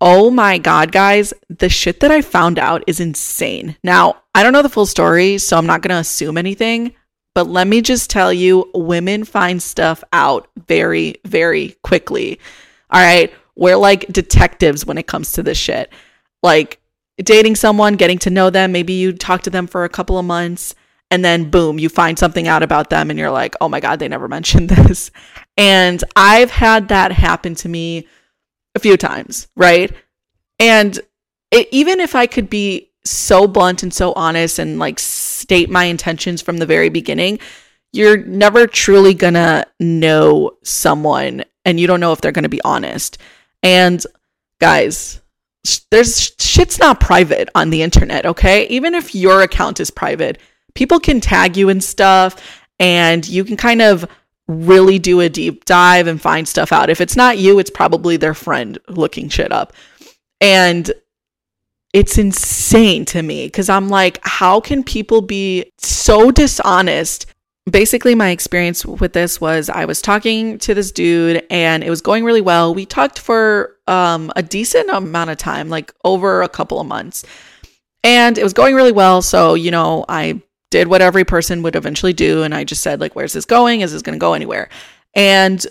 oh 0.00 0.30
my 0.30 0.58
God, 0.58 0.92
guys, 0.92 1.32
the 1.48 1.68
shit 1.68 2.00
that 2.00 2.10
I 2.10 2.20
found 2.20 2.58
out 2.58 2.84
is 2.86 3.00
insane. 3.00 3.76
Now, 3.82 4.22
I 4.34 4.42
don't 4.42 4.52
know 4.52 4.62
the 4.62 4.68
full 4.68 4.86
story, 4.86 5.38
so 5.38 5.56
I'm 5.56 5.66
not 5.66 5.82
going 5.82 5.94
to 5.94 6.00
assume 6.00 6.36
anything 6.36 6.94
but 7.36 7.48
let 7.48 7.66
me 7.66 7.82
just 7.82 8.08
tell 8.08 8.32
you, 8.32 8.70
women 8.72 9.22
find 9.22 9.62
stuff 9.62 10.02
out 10.10 10.48
very, 10.56 11.16
very 11.26 11.76
quickly. 11.82 12.40
All 12.88 12.98
right. 12.98 13.30
We're 13.54 13.76
like 13.76 14.06
detectives 14.06 14.86
when 14.86 14.96
it 14.96 15.06
comes 15.06 15.32
to 15.32 15.42
this 15.42 15.58
shit. 15.58 15.92
Like 16.42 16.80
dating 17.18 17.56
someone, 17.56 17.96
getting 17.96 18.16
to 18.20 18.30
know 18.30 18.48
them, 18.48 18.72
maybe 18.72 18.94
you 18.94 19.12
talk 19.12 19.42
to 19.42 19.50
them 19.50 19.66
for 19.66 19.84
a 19.84 19.90
couple 19.90 20.18
of 20.18 20.24
months, 20.24 20.74
and 21.10 21.22
then 21.22 21.50
boom, 21.50 21.78
you 21.78 21.90
find 21.90 22.18
something 22.18 22.48
out 22.48 22.62
about 22.62 22.88
them 22.88 23.10
and 23.10 23.18
you're 23.18 23.30
like, 23.30 23.54
oh 23.60 23.68
my 23.68 23.80
God, 23.80 23.98
they 23.98 24.08
never 24.08 24.28
mentioned 24.36 24.70
this. 24.70 25.10
And 25.58 26.02
I've 26.16 26.50
had 26.50 26.88
that 26.88 27.12
happen 27.12 27.54
to 27.56 27.68
me 27.68 28.08
a 28.76 28.78
few 28.78 28.96
times, 28.96 29.48
right? 29.56 29.90
And 30.60 31.00
it, 31.50 31.68
even 31.72 31.98
if 31.98 32.14
I 32.14 32.26
could 32.26 32.48
be 32.48 32.92
so 33.04 33.48
blunt 33.48 33.82
and 33.82 33.92
so 33.92 34.12
honest 34.12 34.58
and 34.58 34.78
like 34.78 34.98
state 34.98 35.70
my 35.70 35.84
intentions 35.84 36.42
from 36.42 36.58
the 36.58 36.66
very 36.66 36.90
beginning, 36.90 37.38
you're 37.92 38.18
never 38.18 38.66
truly 38.66 39.14
gonna 39.14 39.64
know 39.80 40.52
someone 40.62 41.44
and 41.64 41.80
you 41.80 41.86
don't 41.86 42.00
know 42.00 42.12
if 42.12 42.20
they're 42.20 42.32
gonna 42.32 42.48
be 42.48 42.62
honest. 42.62 43.18
And 43.62 44.04
guys, 44.60 45.20
there's 45.90 46.34
shit's 46.38 46.78
not 46.78 47.00
private 47.00 47.48
on 47.54 47.70
the 47.70 47.82
internet, 47.82 48.26
okay? 48.26 48.68
Even 48.68 48.94
if 48.94 49.14
your 49.14 49.42
account 49.42 49.80
is 49.80 49.90
private, 49.90 50.38
people 50.74 51.00
can 51.00 51.20
tag 51.20 51.56
you 51.56 51.70
and 51.70 51.82
stuff 51.82 52.60
and 52.78 53.26
you 53.26 53.44
can 53.44 53.56
kind 53.56 53.80
of 53.80 54.06
really 54.48 54.98
do 54.98 55.20
a 55.20 55.28
deep 55.28 55.64
dive 55.64 56.06
and 56.06 56.20
find 56.20 56.46
stuff 56.46 56.72
out. 56.72 56.90
If 56.90 57.00
it's 57.00 57.16
not 57.16 57.38
you, 57.38 57.58
it's 57.58 57.70
probably 57.70 58.16
their 58.16 58.34
friend 58.34 58.78
looking 58.88 59.28
shit 59.28 59.52
up. 59.52 59.72
And 60.40 60.92
it's 61.92 62.18
insane 62.18 63.04
to 63.06 63.22
me 63.22 63.46
because 63.46 63.68
I'm 63.68 63.88
like, 63.88 64.18
how 64.22 64.60
can 64.60 64.84
people 64.84 65.22
be 65.22 65.72
so 65.78 66.30
dishonest? 66.30 67.26
Basically, 67.68 68.14
my 68.14 68.30
experience 68.30 68.86
with 68.86 69.12
this 69.12 69.40
was 69.40 69.68
I 69.68 69.86
was 69.86 70.00
talking 70.00 70.58
to 70.58 70.74
this 70.74 70.92
dude 70.92 71.44
and 71.50 71.82
it 71.82 71.90
was 71.90 72.00
going 72.00 72.22
really 72.22 72.40
well. 72.42 72.74
We 72.74 72.86
talked 72.86 73.18
for 73.18 73.76
um, 73.88 74.30
a 74.36 74.42
decent 74.42 74.90
amount 74.90 75.30
of 75.30 75.38
time, 75.38 75.68
like 75.68 75.92
over 76.04 76.42
a 76.42 76.48
couple 76.48 76.80
of 76.80 76.86
months. 76.86 77.24
And 78.04 78.38
it 78.38 78.44
was 78.44 78.52
going 78.52 78.76
really 78.76 78.92
well. 78.92 79.22
So, 79.22 79.54
you 79.54 79.72
know, 79.72 80.04
I 80.08 80.42
did 80.70 80.88
what 80.88 81.02
every 81.02 81.24
person 81.24 81.62
would 81.62 81.76
eventually 81.76 82.12
do. 82.12 82.42
And 82.42 82.54
I 82.54 82.64
just 82.64 82.82
said, 82.82 83.00
like, 83.00 83.14
where's 83.14 83.32
this 83.32 83.44
going? 83.44 83.80
Is 83.80 83.92
this 83.92 84.02
going 84.02 84.18
to 84.18 84.20
go 84.20 84.34
anywhere? 84.34 84.68
And 85.14 85.64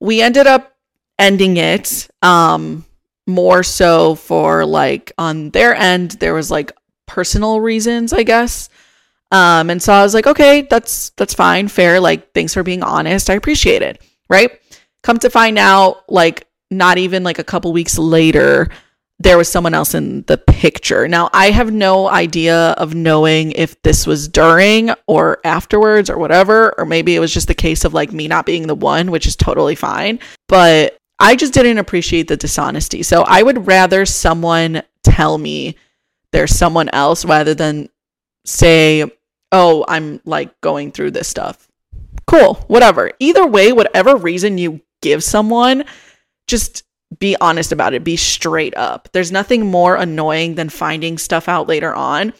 we 0.00 0.22
ended 0.22 0.46
up 0.46 0.76
ending 1.18 1.56
it. 1.56 2.08
Um, 2.22 2.84
more 3.26 3.62
so 3.62 4.14
for 4.14 4.66
like 4.66 5.12
on 5.16 5.50
their 5.50 5.74
end 5.74 6.12
there 6.12 6.34
was 6.34 6.50
like 6.50 6.72
personal 7.06 7.60
reasons 7.60 8.12
i 8.12 8.22
guess 8.22 8.68
um 9.32 9.70
and 9.70 9.82
so 9.82 9.92
i 9.92 10.02
was 10.02 10.14
like 10.14 10.26
okay 10.26 10.62
that's 10.62 11.10
that's 11.10 11.32
fine 11.32 11.68
fair 11.68 12.00
like 12.00 12.32
thanks 12.34 12.52
for 12.52 12.62
being 12.62 12.82
honest 12.82 13.30
i 13.30 13.34
appreciate 13.34 13.82
it 13.82 14.02
right 14.28 14.60
come 15.02 15.18
to 15.18 15.30
find 15.30 15.58
out 15.58 16.04
like 16.08 16.46
not 16.70 16.98
even 16.98 17.22
like 17.22 17.38
a 17.38 17.44
couple 17.44 17.72
weeks 17.72 17.98
later 17.98 18.68
there 19.20 19.38
was 19.38 19.48
someone 19.48 19.74
else 19.74 19.94
in 19.94 20.22
the 20.22 20.36
picture 20.36 21.06
now 21.06 21.30
i 21.32 21.50
have 21.50 21.72
no 21.72 22.08
idea 22.08 22.70
of 22.72 22.94
knowing 22.94 23.52
if 23.52 23.80
this 23.82 24.06
was 24.06 24.28
during 24.28 24.90
or 25.06 25.38
afterwards 25.44 26.10
or 26.10 26.18
whatever 26.18 26.74
or 26.78 26.84
maybe 26.84 27.14
it 27.14 27.20
was 27.20 27.32
just 27.32 27.48
the 27.48 27.54
case 27.54 27.84
of 27.84 27.94
like 27.94 28.12
me 28.12 28.26
not 28.26 28.46
being 28.46 28.66
the 28.66 28.74
one 28.74 29.10
which 29.10 29.26
is 29.26 29.36
totally 29.36 29.74
fine 29.74 30.18
but 30.48 30.98
I 31.18 31.36
just 31.36 31.54
didn't 31.54 31.78
appreciate 31.78 32.28
the 32.28 32.36
dishonesty. 32.36 33.02
So 33.02 33.22
I 33.22 33.42
would 33.42 33.66
rather 33.66 34.04
someone 34.04 34.82
tell 35.02 35.38
me 35.38 35.76
there's 36.32 36.54
someone 36.54 36.88
else 36.90 37.24
rather 37.24 37.54
than 37.54 37.88
say, 38.44 39.10
oh, 39.52 39.84
I'm 39.88 40.20
like 40.24 40.60
going 40.60 40.90
through 40.90 41.12
this 41.12 41.28
stuff. 41.28 41.68
Cool, 42.26 42.54
whatever. 42.66 43.12
Either 43.20 43.46
way, 43.46 43.72
whatever 43.72 44.16
reason 44.16 44.58
you 44.58 44.80
give 45.02 45.22
someone, 45.22 45.84
just 46.46 46.83
be 47.18 47.36
honest 47.40 47.72
about 47.72 47.94
it. 47.94 48.04
Be 48.04 48.16
straight 48.16 48.76
up. 48.76 49.08
There's 49.12 49.32
nothing 49.32 49.66
more 49.66 49.96
annoying 49.96 50.54
than 50.54 50.68
finding 50.68 51.18
stuff 51.18 51.48
out 51.48 51.68
later 51.68 51.94
on. 51.94 52.32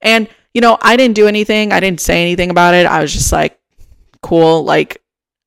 And, 0.00 0.28
you 0.54 0.60
know, 0.60 0.78
I 0.80 0.96
didn't 0.96 1.14
do 1.14 1.26
anything. 1.26 1.72
I 1.72 1.80
didn't 1.80 2.00
say 2.00 2.22
anything 2.22 2.50
about 2.50 2.74
it. 2.74 2.86
I 2.86 3.00
was 3.00 3.12
just 3.12 3.32
like, 3.32 3.58
cool. 4.22 4.64
Like, 4.64 5.02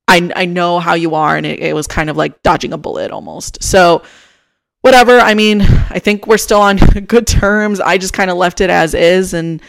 I, 0.07 0.31
I 0.35 0.45
know 0.45 0.79
how 0.79 0.93
you 0.93 1.15
are 1.15 1.35
and 1.35 1.45
it, 1.45 1.59
it 1.59 1.75
was 1.75 1.87
kind 1.87 2.09
of 2.09 2.17
like 2.17 2.43
dodging 2.43 2.73
a 2.73 2.77
bullet 2.77 3.11
almost 3.11 3.63
so 3.63 4.03
whatever 4.81 5.19
i 5.19 5.33
mean 5.33 5.61
i 5.61 5.99
think 5.99 6.27
we're 6.27 6.37
still 6.37 6.61
on 6.61 6.77
good 7.07 7.25
terms 7.25 7.79
i 7.79 7.97
just 7.97 8.13
kind 8.13 8.29
of 8.29 8.37
left 8.37 8.61
it 8.61 8.69
as 8.69 8.93
is 8.93 9.33
and 9.33 9.61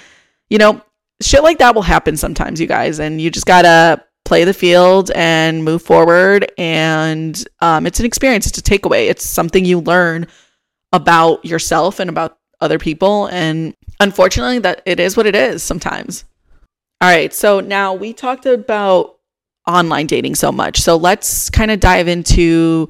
you 0.51 0.59
know 0.59 0.81
shit 1.23 1.43
like 1.43 1.59
that 1.59 1.75
will 1.75 1.83
happen 1.83 2.17
sometimes 2.17 2.61
you 2.61 2.67
guys 2.67 2.99
and 2.99 3.21
you 3.21 3.31
just 3.31 3.47
gotta 3.47 4.05
play 4.27 4.45
the 4.45 4.53
field 4.53 5.11
and 5.15 5.65
move 5.65 5.81
forward. 5.81 6.51
And 6.59 7.43
um, 7.61 7.87
it's 7.87 8.01
an 8.01 8.07
experience. 8.07 8.47
It's 8.47 8.59
a 8.59 8.63
takeaway. 8.63 9.09
It's 9.09 9.25
something 9.25 9.65
you 9.65 9.81
learn 9.81 10.27
about 10.93 11.45
yourself 11.45 12.01
and 12.01 12.11
about 12.11 12.39
other 12.61 12.79
people. 12.79 13.27
And 13.27 13.75
unfortunately 14.01 14.59
that 14.61 14.83
it 14.85 15.01
is 15.01 15.17
what 15.17 15.27
it 15.27 15.35
is 15.35 15.63
sometimes. 15.63 16.25
All 17.01 17.09
right. 17.09 17.33
So 17.33 17.61
now 17.61 17.95
we 17.95 18.13
talked 18.13 18.47
about 18.47 19.19
online 19.67 20.07
dating 20.07 20.35
so 20.35 20.51
much. 20.51 20.81
So 20.81 20.97
let's 20.97 21.49
kind 21.51 21.71
of 21.71 21.81
dive 21.81 22.09
into 22.09 22.89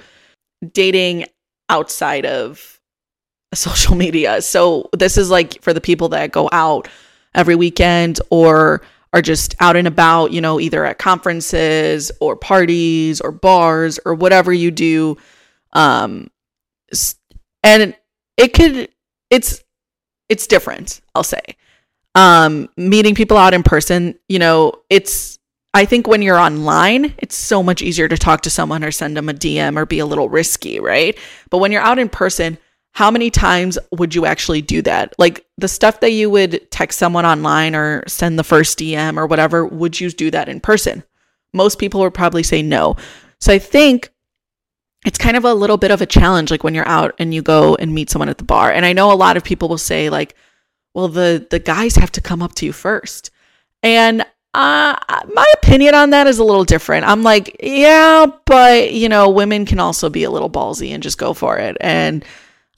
dating 0.73 1.27
outside 1.69 2.25
of 2.25 2.81
social 3.55 3.95
media. 3.95 4.41
So 4.41 4.89
this 4.93 5.19
is 5.19 5.31
like 5.31 5.61
for 5.63 5.73
the 5.73 5.81
people 5.81 6.09
that 6.11 6.33
go 6.33 6.49
out 6.53 6.89
every 7.35 7.55
weekend 7.55 8.21
or 8.31 8.83
are 9.13 9.23
just 9.23 9.55
out 9.61 9.77
and 9.77 9.89
about, 9.89 10.33
you 10.33 10.41
know, 10.41 10.61
either 10.61 10.85
at 10.85 10.99
conferences 10.99 12.13
or 12.21 12.37
parties 12.37 13.21
or 13.21 13.33
bars 13.33 13.99
or 14.05 14.15
whatever 14.15 14.53
you 14.53 14.71
do. 14.71 15.17
Um 15.73 16.31
and 17.63 17.97
it 18.37 18.53
could 18.53 18.89
it's 19.31 19.63
it's 20.29 20.47
different, 20.47 21.01
I'll 21.15 21.23
say. 21.23 21.43
Um 22.15 22.69
meeting 22.77 23.15
people 23.15 23.37
out 23.37 23.55
in 23.55 23.63
person, 23.63 24.19
you 24.29 24.39
know, 24.39 24.73
it's 24.91 25.39
I 25.77 25.85
think 25.85 26.07
when 26.07 26.23
you're 26.23 26.39
online, 26.39 27.15
it's 27.19 27.37
so 27.37 27.63
much 27.63 27.83
easier 27.83 28.09
to 28.09 28.17
talk 28.17 28.41
to 28.43 28.51
someone 28.51 28.83
or 28.83 28.91
send 28.91 29.15
them 29.15 29.29
a 29.29 29.35
DM 29.35 29.77
or 29.77 29.85
be 29.85 29.99
a 29.99 30.07
little 30.07 30.31
risky, 30.31 30.81
right? 30.81 31.19
But 31.51 31.59
when 31.59 31.71
you're 31.71 31.83
out 31.83 31.99
in 31.99 32.09
person, 32.09 32.57
how 32.97 33.11
many 33.11 33.31
times 33.31 33.79
would 33.93 34.15
you 34.15 34.25
actually 34.25 34.63
do 34.63 34.81
that? 34.81 35.15
Like 35.19 35.45
the 35.59 35.69
stuff 35.69 36.01
that 36.01 36.13
you 36.13 36.31
would 36.31 36.71
text 36.71 36.99
someone 36.99 37.27
online 37.27 37.75
or 37.75 38.03
send 38.07 38.39
the 38.39 38.43
first 38.43 38.79
DM 38.79 39.19
or 39.19 39.27
whatever, 39.27 39.67
would 39.67 40.01
you 40.01 40.09
do 40.09 40.31
that 40.31 40.49
in 40.49 40.61
person? 40.61 41.05
Most 41.53 41.79
people 41.79 42.01
would 42.01 42.15
probably 42.15 42.43
say 42.43 42.63
no. 42.63 42.97
So 43.39 43.53
I 43.53 43.59
think 43.59 44.09
it's 45.05 45.19
kind 45.19 45.37
of 45.37 45.45
a 45.45 45.53
little 45.53 45.77
bit 45.77 45.91
of 45.91 46.01
a 46.01 46.07
challenge 46.07 46.51
like 46.51 46.65
when 46.65 46.73
you're 46.73 46.89
out 46.89 47.15
and 47.19 47.35
you 47.35 47.43
go 47.43 47.75
and 47.75 47.95
meet 47.95 48.09
someone 48.09 48.31
at 48.31 48.39
the 48.39 48.45
bar. 48.45 48.73
And 48.73 48.87
I 48.87 48.95
know 48.95 49.13
a 49.13 49.15
lot 49.15 49.37
of 49.37 49.45
people 49.45 49.69
will 49.69 49.77
say 49.77 50.09
like, 50.09 50.35
well 50.95 51.09
the 51.09 51.47
the 51.51 51.59
guys 51.59 51.97
have 51.97 52.13
to 52.13 52.23
come 52.23 52.41
up 52.41 52.55
to 52.55 52.65
you 52.65 52.73
first. 52.73 53.31
And 53.83 54.23
uh, 54.55 54.97
my 55.35 55.53
opinion 55.63 55.95
on 55.95 56.09
that 56.11 56.27
is 56.27 56.39
a 56.39 56.45
little 56.45 56.65
different. 56.65 57.07
I'm 57.07 57.23
like, 57.23 57.59
yeah, 57.63 58.25
but 58.47 58.95
you 58.95 59.11
know, 59.11 59.29
women 59.29 59.67
can 59.67 59.81
also 59.81 60.09
be 60.09 60.25
a 60.25 60.31
little 60.31 60.49
ballsy 60.49 60.93
and 60.93 61.03
just 61.03 61.19
go 61.19 61.35
for 61.35 61.59
it. 61.59 61.77
And 61.79 62.25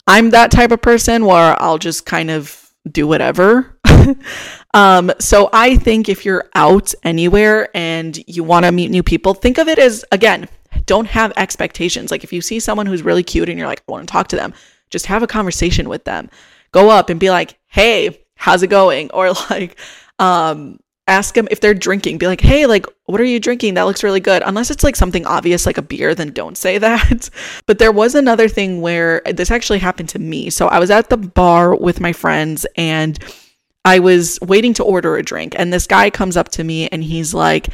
I'm 0.09 0.31
that 0.31 0.49
type 0.49 0.71
of 0.71 0.81
person 0.81 1.23
where 1.23 1.55
I'll 1.61 1.77
just 1.77 2.07
kind 2.07 2.31
of 2.31 2.71
do 2.91 3.05
whatever. 3.05 3.77
um, 4.73 5.11
so 5.19 5.51
I 5.53 5.75
think 5.75 6.09
if 6.09 6.25
you're 6.25 6.49
out 6.55 6.95
anywhere 7.03 7.69
and 7.75 8.17
you 8.27 8.43
want 8.43 8.65
to 8.65 8.71
meet 8.71 8.89
new 8.89 9.03
people, 9.03 9.35
think 9.35 9.59
of 9.59 9.67
it 9.67 9.77
as 9.77 10.03
again, 10.11 10.49
don't 10.87 11.05
have 11.05 11.31
expectations. 11.37 12.09
Like 12.09 12.23
if 12.23 12.33
you 12.33 12.41
see 12.41 12.59
someone 12.59 12.87
who's 12.87 13.03
really 13.03 13.21
cute 13.21 13.49
and 13.49 13.59
you're 13.59 13.67
like, 13.67 13.83
I 13.87 13.91
want 13.91 14.07
to 14.07 14.11
talk 14.11 14.29
to 14.29 14.35
them, 14.35 14.55
just 14.89 15.05
have 15.05 15.21
a 15.21 15.27
conversation 15.27 15.87
with 15.87 16.05
them. 16.05 16.31
Go 16.71 16.89
up 16.89 17.11
and 17.11 17.19
be 17.19 17.29
like, 17.29 17.59
hey, 17.67 18.25
how's 18.33 18.63
it 18.63 18.67
going? 18.71 19.11
Or 19.13 19.33
like, 19.51 19.77
um, 20.17 20.79
ask 21.09 21.35
them 21.35 21.47
if 21.51 21.59
they're 21.59 21.73
drinking. 21.73 22.17
Be 22.17 22.27
like 22.27 22.41
hey 22.41 22.65
like 22.65 22.85
what 23.05 23.19
are 23.19 23.25
you 23.25 23.39
drinking? 23.39 23.73
That 23.73 23.83
looks 23.83 24.03
really 24.03 24.19
good. 24.19 24.43
Unless 24.45 24.71
it's 24.71 24.83
like 24.83 24.95
something 24.95 25.25
obvious 25.25 25.65
like 25.65 25.77
a 25.77 25.81
beer 25.81 26.15
then 26.15 26.31
don't 26.31 26.57
say 26.57 26.77
that. 26.79 27.29
But 27.65 27.79
there 27.79 27.91
was 27.91 28.15
another 28.15 28.47
thing 28.47 28.81
where 28.81 29.21
this 29.25 29.51
actually 29.51 29.79
happened 29.79 30.09
to 30.09 30.19
me. 30.19 30.49
So 30.49 30.67
i 30.67 30.79
was 30.79 30.91
at 30.91 31.09
the 31.09 31.17
bar 31.17 31.75
with 31.75 31.99
my 31.99 32.13
friends 32.13 32.65
and 32.75 33.19
I 33.85 33.99
was 33.99 34.39
waiting 34.41 34.73
to 34.75 34.83
order 34.83 35.15
a 35.15 35.23
drink, 35.23 35.55
and 35.57 35.71
this 35.71 35.87
guy 35.87 36.09
comes 36.09 36.37
up 36.37 36.49
to 36.49 36.63
me 36.63 36.87
and 36.89 37.03
he's 37.03 37.33
like, 37.33 37.69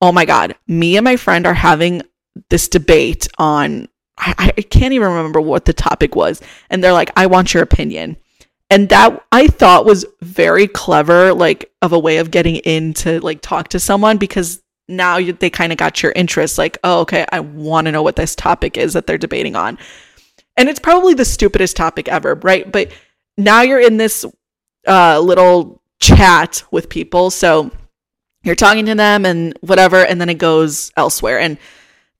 Oh 0.00 0.12
my 0.12 0.24
God, 0.24 0.54
me 0.68 0.96
and 0.96 1.04
my 1.04 1.16
friend 1.16 1.46
are 1.46 1.54
having 1.54 2.02
this 2.50 2.68
debate 2.68 3.26
on, 3.38 3.88
I, 4.16 4.52
I 4.56 4.62
can't 4.62 4.92
even 4.92 5.08
remember 5.08 5.40
what 5.40 5.64
the 5.64 5.72
topic 5.72 6.14
was. 6.14 6.40
And 6.70 6.84
they're 6.84 6.92
like, 6.92 7.10
I 7.16 7.26
want 7.26 7.52
your 7.52 7.64
opinion. 7.64 8.16
And 8.70 8.88
that 8.90 9.24
I 9.32 9.48
thought 9.48 9.86
was 9.86 10.04
very 10.20 10.66
clever, 10.66 11.32
like 11.32 11.70
of 11.80 11.92
a 11.92 11.98
way 11.98 12.18
of 12.18 12.30
getting 12.30 12.56
in 12.56 12.92
to 12.94 13.20
like 13.20 13.40
talk 13.40 13.68
to 13.68 13.80
someone 13.80 14.18
because 14.18 14.62
now 14.88 15.16
you, 15.16 15.32
they 15.32 15.50
kind 15.50 15.72
of 15.72 15.78
got 15.78 16.02
your 16.02 16.12
interest. 16.12 16.58
Like, 16.58 16.78
oh, 16.84 17.00
okay, 17.00 17.24
I 17.32 17.40
want 17.40 17.86
to 17.86 17.92
know 17.92 18.02
what 18.02 18.16
this 18.16 18.34
topic 18.34 18.76
is 18.76 18.92
that 18.92 19.06
they're 19.06 19.18
debating 19.18 19.56
on. 19.56 19.78
And 20.56 20.68
it's 20.68 20.80
probably 20.80 21.14
the 21.14 21.24
stupidest 21.24 21.76
topic 21.76 22.08
ever, 22.08 22.34
right? 22.34 22.70
But 22.70 22.92
now 23.36 23.62
you're 23.62 23.80
in 23.80 23.96
this 23.96 24.24
uh, 24.86 25.20
little 25.20 25.80
chat 26.00 26.62
with 26.70 26.88
people. 26.88 27.30
So 27.30 27.70
you're 28.42 28.54
talking 28.54 28.86
to 28.86 28.94
them 28.94 29.24
and 29.24 29.56
whatever, 29.60 30.04
and 30.04 30.20
then 30.20 30.28
it 30.28 30.38
goes 30.38 30.92
elsewhere. 30.96 31.38
And 31.38 31.58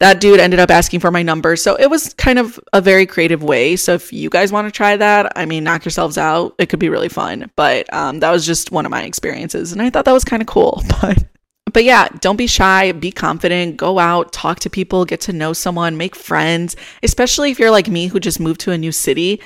that 0.01 0.21
dude 0.21 0.39
ended 0.39 0.61
up 0.61 0.71
asking 0.71 1.01
for 1.01 1.11
my 1.11 1.23
number. 1.23 1.57
So 1.57 1.75
it 1.75 1.91
was 1.91 2.15
kind 2.15 2.39
of 2.39 2.61
a 2.73 2.81
very 2.81 3.05
creative 3.05 3.43
way. 3.43 3.75
So 3.77 3.95
if 3.95 4.13
you 4.13 4.31
guys 4.31 4.53
want 4.53 4.69
to 4.69 4.73
try 4.73 4.97
that, 4.97 5.33
I 5.35 5.45
mean, 5.45 5.65
knock 5.65 5.85
yourselves 5.85 6.17
out. 6.17 6.55
It 6.59 6.69
could 6.69 6.79
be 6.79 6.89
really 6.89 7.09
fun. 7.09 7.51
But 7.57 7.93
um, 7.93 8.21
that 8.21 8.31
was 8.31 8.47
just 8.47 8.71
one 8.71 8.87
of 8.87 8.91
my 8.91 9.03
experiences. 9.03 9.73
And 9.73 9.83
I 9.83 9.91
thought 9.91 10.05
that 10.05 10.13
was 10.13 10.25
kind 10.25 10.43
of 10.43 10.49
cool. 10.49 10.83
But 11.01 11.25
but 11.73 11.85
yeah, 11.85 12.09
don't 12.21 12.37
be 12.37 12.47
shy, 12.47 12.93
be 12.93 13.13
confident, 13.13 13.77
go 13.77 13.99
out, 13.99 14.33
talk 14.33 14.59
to 14.61 14.71
people, 14.71 15.05
get 15.05 15.21
to 15.23 15.33
know 15.33 15.53
someone, 15.53 15.97
make 15.97 16.17
friends, 16.17 16.77
especially 17.03 17.51
if 17.51 17.59
you're 17.59 17.71
like 17.71 17.89
me 17.89 18.07
who 18.07 18.19
just 18.19 18.41
moved 18.41 18.61
to 18.63 18.73
a 18.73 18.79
new 18.79 18.91
city. 18.91 19.41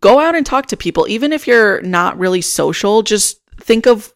Go 0.00 0.18
out 0.18 0.34
and 0.34 0.44
talk 0.44 0.66
to 0.66 0.76
people. 0.76 1.08
Even 1.08 1.32
if 1.32 1.46
you're 1.46 1.80
not 1.82 2.18
really 2.18 2.42
social, 2.42 3.02
just 3.02 3.40
think 3.60 3.86
of 3.86 4.12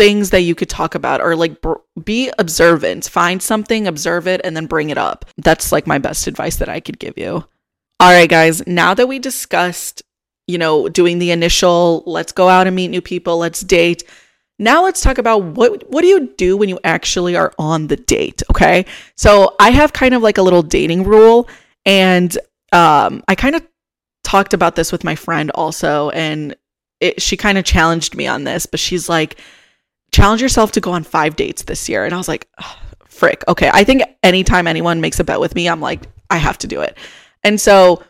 things 0.00 0.30
that 0.30 0.40
you 0.40 0.54
could 0.54 0.70
talk 0.70 0.94
about 0.94 1.20
or 1.20 1.36
like 1.36 1.60
br- 1.60 1.74
be 2.02 2.32
observant. 2.38 3.06
Find 3.06 3.42
something, 3.42 3.86
observe 3.86 4.26
it, 4.26 4.40
and 4.42 4.56
then 4.56 4.64
bring 4.64 4.88
it 4.88 4.96
up. 4.96 5.26
That's 5.36 5.72
like 5.72 5.86
my 5.86 5.98
best 5.98 6.26
advice 6.26 6.56
that 6.56 6.70
I 6.70 6.80
could 6.80 6.98
give 6.98 7.18
you. 7.18 7.44
All 8.00 8.10
right, 8.10 8.30
guys, 8.30 8.66
now 8.66 8.94
that 8.94 9.08
we 9.08 9.18
discussed, 9.18 10.02
you 10.46 10.56
know, 10.56 10.88
doing 10.88 11.18
the 11.18 11.32
initial 11.32 12.02
let's 12.06 12.32
go 12.32 12.48
out 12.48 12.66
and 12.66 12.74
meet 12.74 12.88
new 12.88 13.02
people, 13.02 13.36
let's 13.36 13.60
date. 13.60 14.04
Now 14.58 14.84
let's 14.84 15.02
talk 15.02 15.18
about 15.18 15.42
what 15.42 15.90
what 15.90 16.00
do 16.00 16.06
you 16.06 16.32
do 16.38 16.56
when 16.56 16.70
you 16.70 16.80
actually 16.82 17.36
are 17.36 17.52
on 17.58 17.88
the 17.88 17.96
date, 17.96 18.42
okay? 18.50 18.86
So, 19.16 19.54
I 19.60 19.68
have 19.70 19.92
kind 19.92 20.14
of 20.14 20.22
like 20.22 20.38
a 20.38 20.42
little 20.42 20.62
dating 20.62 21.04
rule 21.04 21.46
and 21.84 22.38
um 22.72 23.22
I 23.28 23.34
kind 23.34 23.54
of 23.54 23.66
talked 24.24 24.54
about 24.54 24.76
this 24.76 24.92
with 24.92 25.04
my 25.04 25.14
friend 25.14 25.50
also 25.54 26.08
and 26.08 26.56
it, 27.00 27.20
she 27.20 27.36
kind 27.36 27.58
of 27.58 27.66
challenged 27.66 28.14
me 28.14 28.26
on 28.26 28.44
this, 28.44 28.64
but 28.64 28.80
she's 28.80 29.10
like 29.10 29.38
challenge 30.12 30.42
yourself 30.42 30.72
to 30.72 30.80
go 30.80 30.92
on 30.92 31.04
five 31.04 31.36
dates 31.36 31.62
this 31.62 31.88
year. 31.88 32.04
And 32.04 32.14
I 32.14 32.16
was 32.16 32.28
like, 32.28 32.48
frick. 33.08 33.44
Okay. 33.48 33.70
I 33.72 33.84
think 33.84 34.02
anytime 34.22 34.66
anyone 34.66 35.00
makes 35.00 35.20
a 35.20 35.24
bet 35.24 35.40
with 35.40 35.54
me, 35.54 35.68
I'm 35.68 35.80
like, 35.80 36.02
I 36.30 36.36
have 36.36 36.58
to 36.58 36.66
do 36.66 36.80
it. 36.80 36.96
And 37.44 37.60
so 37.60 38.02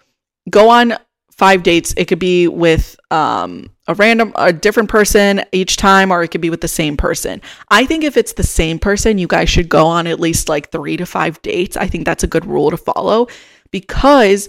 go 0.49 0.69
on 0.69 0.95
five 1.33 1.63
dates. 1.63 1.95
It 1.97 2.07
could 2.07 2.19
be 2.19 2.49
with 2.49 2.99
um, 3.11 3.71
a 3.87 3.95
random, 3.95 4.33
a 4.37 4.53
different 4.53 4.89
person 4.89 5.43
each 5.53 5.77
time, 5.77 6.11
or 6.11 6.23
it 6.23 6.29
could 6.29 6.41
be 6.41 6.51
with 6.51 6.61
the 6.61 6.69
same 6.69 6.97
person. 6.97 7.41
I 7.71 7.87
think 7.87 8.05
if 8.05 8.17
it's 8.17 8.35
the 8.35 8.43
same 8.43 8.79
person, 8.79 9.19
you 9.19 9.27
guys 9.27 9.49
should 9.49 9.69
go 9.69 9.87
on 9.87 10.07
at 10.07 10.21
least 10.21 10.49
like 10.49 10.71
three 10.71 10.97
to 10.99 11.07
five 11.07 11.41
dates. 11.43 11.77
I 11.77 11.87
think 11.87 12.05
that's 12.05 12.25
a 12.25 12.29
good 12.29 12.45
rule 12.45 12.71
to 12.71 12.77
follow 12.77 13.29
because 13.71 14.49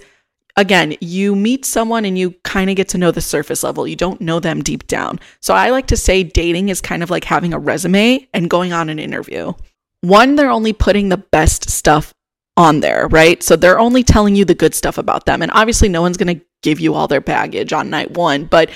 again, 0.58 0.96
you 1.02 1.36
meet 1.36 1.66
someone 1.66 2.06
and 2.06 2.18
you 2.18 2.32
kind 2.44 2.70
of 2.70 2.76
get 2.76 2.90
to 2.90 2.98
know 2.98 3.12
the 3.12 3.22
surface 3.22 3.64
level. 3.64 3.88
You 3.88 3.96
don't 3.96 4.22
know 4.22 4.40
them 4.40 4.62
deep 4.62 4.88
down. 4.88 5.20
So 5.40 5.54
I 5.54 5.70
like 5.70 5.88
to 5.88 5.98
say 5.98 6.24
dating 6.24 6.70
is 6.70 6.82
kind 6.82 7.04
of 7.04 7.10
like 7.10 7.24
having 7.24 7.54
a 7.54 7.60
resume 7.60 8.28
and 8.34 8.50
going 8.50 8.74
on 8.74 8.90
an 8.90 9.00
interview. 9.00 9.54
One, 10.02 10.36
they're 10.36 10.50
only 10.50 10.74
putting 10.74 11.10
the 11.10 11.18
best 11.18 11.70
stuff 11.70 12.14
on 12.58 12.80
there, 12.80 13.08
right? 13.08 13.42
So 13.42 13.56
they're 13.56 13.80
only 13.80 14.04
telling 14.04 14.36
you 14.36 14.46
the 14.46 14.56
good 14.56 14.76
stuff 14.76 14.98
about 14.98 15.26
them. 15.26 15.42
And 15.42 15.52
obviously, 15.54 15.90
no 15.90 16.02
one's 16.02 16.18
going 16.18 16.40
to 16.40 16.46
give 16.62 16.80
you 16.80 16.94
all 16.94 17.08
their 17.08 17.22
baggage 17.22 17.74
on 17.74 17.90
night 17.90 18.12
one, 18.12 18.46
but 18.46 18.70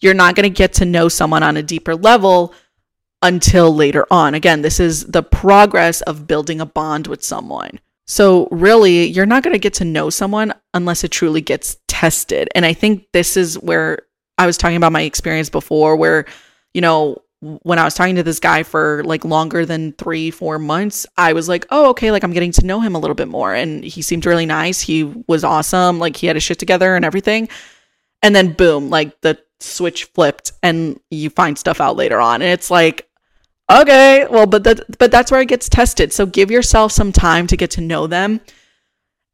you're 0.00 0.14
not 0.14 0.34
going 0.34 0.44
to 0.44 0.50
get 0.50 0.74
to 0.74 0.84
know 0.84 1.08
someone 1.08 1.42
on 1.42 1.56
a 1.56 1.62
deeper 1.62 1.94
level 1.94 2.54
until 3.22 3.74
later 3.74 4.06
on. 4.10 4.34
Again, 4.34 4.62
this 4.62 4.80
is 4.80 5.06
the 5.06 5.22
progress 5.22 6.00
of 6.02 6.26
building 6.26 6.60
a 6.60 6.66
bond 6.66 7.06
with 7.06 7.24
someone. 7.24 7.78
So, 8.06 8.48
really, 8.50 9.06
you're 9.06 9.26
not 9.26 9.42
going 9.42 9.54
to 9.54 9.60
get 9.60 9.74
to 9.74 9.84
know 9.84 10.10
someone 10.10 10.52
unless 10.74 11.04
it 11.04 11.10
truly 11.10 11.40
gets 11.40 11.76
tested. 11.88 12.48
And 12.54 12.66
I 12.66 12.72
think 12.72 13.06
this 13.12 13.36
is 13.36 13.58
where 13.58 14.00
I 14.38 14.46
was 14.46 14.56
talking 14.56 14.76
about 14.76 14.92
my 14.92 15.02
experience 15.02 15.48
before, 15.48 15.96
where, 15.96 16.24
you 16.74 16.80
know, 16.80 17.22
when 17.42 17.78
I 17.78 17.84
was 17.84 17.94
talking 17.94 18.14
to 18.16 18.22
this 18.22 18.38
guy 18.38 18.62
for 18.62 19.02
like 19.04 19.24
longer 19.24 19.66
than 19.66 19.92
three, 19.94 20.30
four 20.30 20.58
months, 20.60 21.06
I 21.16 21.32
was 21.32 21.48
like, 21.48 21.66
oh, 21.70 21.90
okay, 21.90 22.12
like 22.12 22.22
I'm 22.22 22.32
getting 22.32 22.52
to 22.52 22.66
know 22.66 22.80
him 22.80 22.94
a 22.94 23.00
little 23.00 23.16
bit 23.16 23.28
more. 23.28 23.52
And 23.52 23.82
he 23.84 24.00
seemed 24.00 24.26
really 24.26 24.46
nice. 24.46 24.80
He 24.80 25.04
was 25.26 25.42
awesome. 25.42 25.98
Like 25.98 26.16
he 26.16 26.28
had 26.28 26.36
his 26.36 26.44
shit 26.44 26.60
together 26.60 26.94
and 26.94 27.04
everything. 27.04 27.48
And 28.22 28.34
then 28.34 28.52
boom, 28.52 28.90
like 28.90 29.20
the 29.22 29.38
switch 29.58 30.04
flipped 30.04 30.52
and 30.62 31.00
you 31.10 31.30
find 31.30 31.58
stuff 31.58 31.80
out 31.80 31.96
later 31.96 32.20
on. 32.20 32.42
And 32.42 32.50
it's 32.52 32.70
like, 32.70 33.08
okay, 33.70 34.26
well, 34.30 34.46
but 34.46 34.64
that 34.64 34.98
but 34.98 35.10
that's 35.10 35.30
where 35.30 35.40
it 35.40 35.48
gets 35.48 35.68
tested. 35.68 36.12
So 36.12 36.26
give 36.26 36.50
yourself 36.50 36.92
some 36.92 37.12
time 37.12 37.46
to 37.48 37.56
get 37.56 37.70
to 37.72 37.80
know 37.80 38.06
them. 38.06 38.40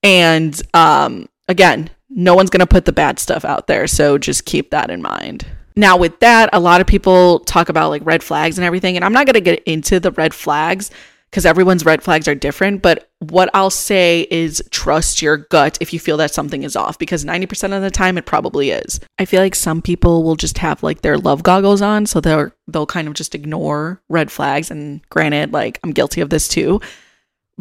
And 0.03 0.61
um, 0.75 1.29
again, 1.49 1.91
no 2.09 2.35
one's 2.35 2.51
gonna 2.51 2.67
put 2.67 2.85
the 2.85 2.93
bad 2.93 3.19
stuff 3.19 3.45
out 3.45 3.67
there, 3.67 3.87
so 3.87 4.19
just 4.19 4.45
keep 4.45 4.71
that 4.71 4.91
in 4.91 5.03
mind. 5.03 5.47
Now, 5.77 5.97
with 5.97 6.19
that, 6.21 6.51
a 6.53 6.61
lot 6.61 6.81
of 6.81 6.87
people 6.87 7.41
talk 7.41 7.69
about 7.69 7.91
like 7.91 8.05
red 8.05 8.23
flags 8.23 8.59
and 8.59 8.65
everything, 8.65 8.97
and 8.97 9.05
I'm 9.05 9.13
not 9.13 9.27
gonna 9.27 9.41
get 9.41 9.63
into 9.65 10.01
the 10.01 10.11
red 10.13 10.35
flags 10.35 10.91
because 11.31 11.45
everyone's 11.45 11.85
red 11.85 12.03
flags 12.03 12.27
are 12.29 12.35
different. 12.35 12.83
But 12.83 13.11
what 13.19 13.51
I'll 13.53 13.71
say 13.71 14.27
is 14.31 14.63
trust 14.71 15.21
your 15.21 15.37
gut 15.37 15.79
if 15.81 15.93
you 15.93 15.99
feel 15.99 16.17
that 16.19 16.33
something 16.33 16.63
is 16.63 16.77
off, 16.77 16.99
because 16.99 17.25
90% 17.25 17.77
of 17.77 17.83
the 17.83 17.91
time 17.91 18.17
it 18.17 18.27
probably 18.27 18.71
is. 18.71 19.01
I 19.19 19.25
feel 19.25 19.43
like 19.43 19.55
some 19.55 19.83
people 19.83 20.23
will 20.23 20.37
just 20.37 20.59
have 20.59 20.83
like 20.83 21.03
their 21.03 21.19
love 21.19 21.43
goggles 21.43 21.83
on, 21.83 22.07
so 22.07 22.21
they're 22.21 22.53
they'll 22.67 22.87
kind 22.87 23.09
of 23.09 23.15
just 23.15 23.35
ignore 23.35 24.01
red 24.09 24.31
flags. 24.31 24.71
And 24.71 25.07
granted, 25.11 25.53
like 25.53 25.79
I'm 25.83 25.93
guilty 25.93 26.21
of 26.21 26.31
this 26.31 26.49
too. 26.49 26.81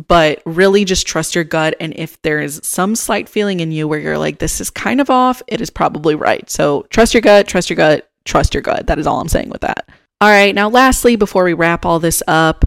But 0.07 0.43
really 0.45 0.85
just 0.85 1.07
trust 1.07 1.33
your 1.33 1.43
gut. 1.43 1.73
And 1.79 1.91
if 1.95 2.21
there 2.21 2.39
is 2.39 2.61
some 2.63 2.95
slight 2.95 3.27
feeling 3.27 3.61
in 3.61 3.71
you 3.71 3.87
where 3.87 3.99
you're 3.99 4.19
like, 4.19 4.37
this 4.37 4.61
is 4.61 4.69
kind 4.69 5.01
of 5.01 5.09
off, 5.09 5.41
it 5.47 5.59
is 5.59 5.71
probably 5.71 6.13
right. 6.13 6.47
So 6.51 6.85
trust 6.91 7.15
your 7.15 7.21
gut, 7.21 7.47
trust 7.47 7.67
your 7.71 7.77
gut, 7.77 8.07
trust 8.23 8.53
your 8.53 8.61
gut. 8.61 8.85
That 8.85 8.99
is 8.99 9.07
all 9.07 9.19
I'm 9.19 9.27
saying 9.27 9.49
with 9.49 9.61
that. 9.61 9.89
All 10.21 10.29
right. 10.29 10.53
Now, 10.53 10.69
lastly, 10.69 11.15
before 11.15 11.43
we 11.43 11.53
wrap 11.53 11.83
all 11.83 11.99
this 11.99 12.21
up, 12.27 12.65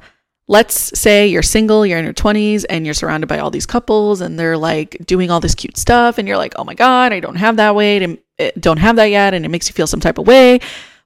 let's 0.51 0.99
say 0.99 1.29
you're 1.29 1.45
single, 1.45 1.87
you're 1.87 1.97
in 1.97 2.05
your 2.05 2.13
20s, 2.13 2.65
and 2.69 2.85
you're 2.85 2.93
surrounded 2.93 3.29
by 3.29 3.39
all 3.39 3.53
these 3.53 3.67
couples, 3.67 4.21
and 4.21 4.37
they're 4.37 4.59
like 4.59 4.97
doing 5.07 5.31
all 5.31 5.39
this 5.39 5.55
cute 5.55 5.77
stuff, 5.77 6.19
and 6.19 6.27
you're 6.27 6.37
like, 6.37 6.55
oh 6.57 6.65
my 6.65 6.75
God, 6.75 7.13
I 7.13 7.21
don't 7.21 7.37
have 7.37 7.57
that 7.57 7.77
weight, 7.77 8.03
and 8.03 8.19
eh, 8.41 8.51
don't 8.59 8.79
have 8.79 8.97
that 8.97 9.07
yet, 9.07 9.33
and 9.33 9.45
it 9.45 9.49
makes 9.49 9.69
you 9.69 9.75
feel 9.75 9.87
some 9.87 10.01
type 10.01 10.19
of 10.19 10.27
way. 10.27 10.59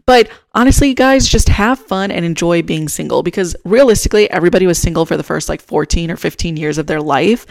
But 0.06 0.30
honestly, 0.54 0.94
guys, 0.94 1.28
just 1.28 1.50
have 1.50 1.78
fun 1.78 2.10
and 2.10 2.24
enjoy 2.24 2.62
being 2.62 2.88
single 2.88 3.22
because 3.22 3.54
realistically, 3.66 4.30
everybody 4.30 4.66
was 4.66 4.78
single 4.78 5.04
for 5.04 5.18
the 5.18 5.22
first 5.22 5.50
like 5.50 5.60
14 5.60 6.10
or 6.10 6.16
15 6.16 6.56
years 6.56 6.78
of 6.78 6.86
their 6.86 7.02
life, 7.02 7.44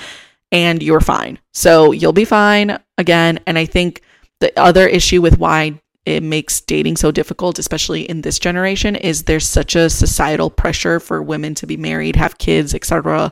and 0.52 0.82
you're 0.82 1.00
fine. 1.00 1.38
So 1.54 1.92
you'll 1.92 2.12
be 2.12 2.26
fine 2.26 2.80
again. 2.98 3.40
And 3.46 3.56
I 3.56 3.66
think 3.66 4.02
the 4.40 4.52
other 4.60 4.88
issue 4.88 5.22
with 5.22 5.38
why 5.38 5.80
it 6.06 6.22
makes 6.22 6.60
dating 6.60 6.98
so 6.98 7.12
difficult, 7.12 7.60
especially 7.60 8.10
in 8.10 8.22
this 8.22 8.40
generation, 8.40 8.96
is 8.96 9.24
there's 9.24 9.48
such 9.48 9.76
a 9.76 9.90
societal 9.90 10.50
pressure 10.50 11.00
for 11.00 11.22
women 11.22 11.56
to 11.56 11.68
be 11.68 11.78
married, 11.78 12.16
have 12.16 12.38
kids, 12.38 12.74
etc. 12.74 13.32